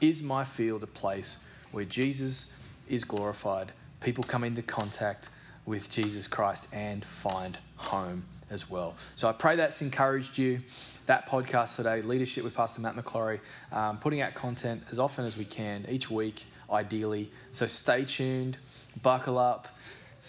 is 0.00 0.22
my 0.22 0.44
field 0.44 0.82
a 0.82 0.86
place 0.86 1.44
where 1.72 1.84
Jesus 1.84 2.54
is 2.90 3.04
glorified? 3.04 3.72
People 4.00 4.24
come 4.24 4.44
into 4.44 4.62
contact 4.62 5.30
with 5.64 5.90
Jesus 5.90 6.26
Christ 6.26 6.68
and 6.72 7.04
find 7.04 7.56
home 7.76 8.24
as 8.50 8.68
well. 8.68 8.96
So 9.16 9.28
I 9.28 9.32
pray 9.32 9.56
that's 9.56 9.80
encouraged 9.80 10.36
you. 10.36 10.60
That 11.06 11.28
podcast 11.28 11.76
today, 11.76 12.02
Leadership 12.02 12.44
with 12.44 12.54
Pastor 12.54 12.80
Matt 12.80 12.96
McClory, 12.96 13.40
um, 13.72 13.98
putting 13.98 14.20
out 14.20 14.34
content 14.34 14.82
as 14.90 14.98
often 14.98 15.24
as 15.24 15.36
we 15.36 15.44
can 15.44 15.86
each 15.88 16.10
week, 16.10 16.44
ideally. 16.70 17.30
So 17.52 17.66
stay 17.66 18.04
tuned, 18.04 18.58
buckle 19.02 19.38
up 19.38 19.68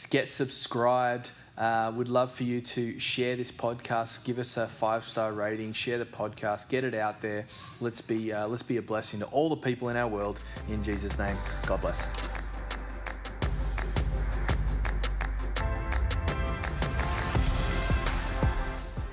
get 0.10 0.32
subscribed. 0.32 1.32
Uh, 1.58 1.92
would 1.96 2.10
love 2.10 2.32
for 2.32 2.44
you 2.44 2.62
to 2.62 2.98
share 3.00 3.36
this 3.36 3.52
podcast, 3.52 4.26
give 4.26 4.40
us 4.40 4.58
a 4.58 4.66
five 4.66 5.04
star 5.04 5.34
rating, 5.34 5.74
share 5.74 5.98
the 5.98 6.06
podcast, 6.06 6.70
get 6.70 6.84
it 6.84 6.96
out 6.96 7.22
there. 7.22 7.46
Let's 7.82 8.02
be 8.02 8.32
uh, 8.32 8.48
let's 8.48 8.64
be 8.64 8.78
a 8.78 8.82
blessing 8.82 9.20
to 9.20 9.26
all 9.28 9.50
the 9.50 9.58
people 9.58 9.90
in 9.90 9.98
our 9.98 10.08
world. 10.08 10.40
In 10.70 10.82
Jesus' 10.84 11.18
name, 11.20 11.38
God 11.68 11.82
bless. 11.82 12.08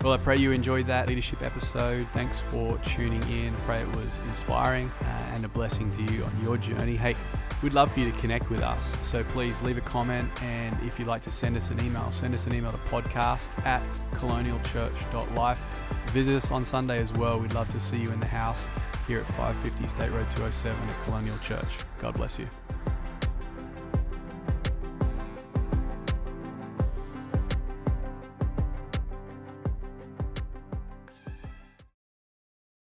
Well, 0.09 0.19
I 0.19 0.23
pray 0.23 0.39
you 0.39 0.53
enjoyed 0.53 0.87
that 0.87 1.07
leadership 1.07 1.45
episode. 1.45 2.07
Thanks 2.15 2.41
for 2.41 2.79
tuning 2.79 3.23
in. 3.25 3.55
I 3.55 3.59
pray 3.67 3.83
it 3.83 3.95
was 3.95 4.19
inspiring 4.21 4.91
uh, 5.03 5.05
and 5.35 5.45
a 5.45 5.49
blessing 5.49 5.93
to 5.93 6.15
you 6.15 6.25
on 6.25 6.33
your 6.43 6.57
journey. 6.57 6.97
Hey, 6.97 7.15
we'd 7.63 7.75
love 7.75 7.93
for 7.93 8.01
you 8.01 8.11
to 8.11 8.19
connect 8.19 8.49
with 8.49 8.63
us. 8.63 8.97
So 9.07 9.23
please 9.23 9.61
leave 9.61 9.77
a 9.77 9.83
comment. 9.83 10.31
And 10.43 10.75
if 10.87 10.99
you'd 10.99 11.09
like 11.09 11.21
to 11.25 11.31
send 11.31 11.59
us 11.59 11.69
an 11.69 11.85
email, 11.85 12.11
send 12.11 12.35
us 12.35 12.47
an 12.47 12.55
email 12.55 12.73
to 12.73 12.79
podcast 12.79 13.51
at 13.67 13.83
colonialchurch.life. 14.13 15.81
Visit 16.07 16.37
us 16.37 16.51
on 16.51 16.65
Sunday 16.65 17.01
as 17.01 17.13
well. 17.13 17.39
We'd 17.39 17.53
love 17.53 17.71
to 17.73 17.79
see 17.79 17.99
you 17.99 18.11
in 18.11 18.19
the 18.19 18.29
house 18.29 18.71
here 19.07 19.19
at 19.19 19.27
550 19.27 19.89
State 19.89 20.11
Road 20.11 20.27
207 20.37 20.89
at 20.89 21.05
Colonial 21.05 21.37
Church. 21.41 21.77
God 21.99 22.15
bless 22.15 22.39
you. 22.39 22.49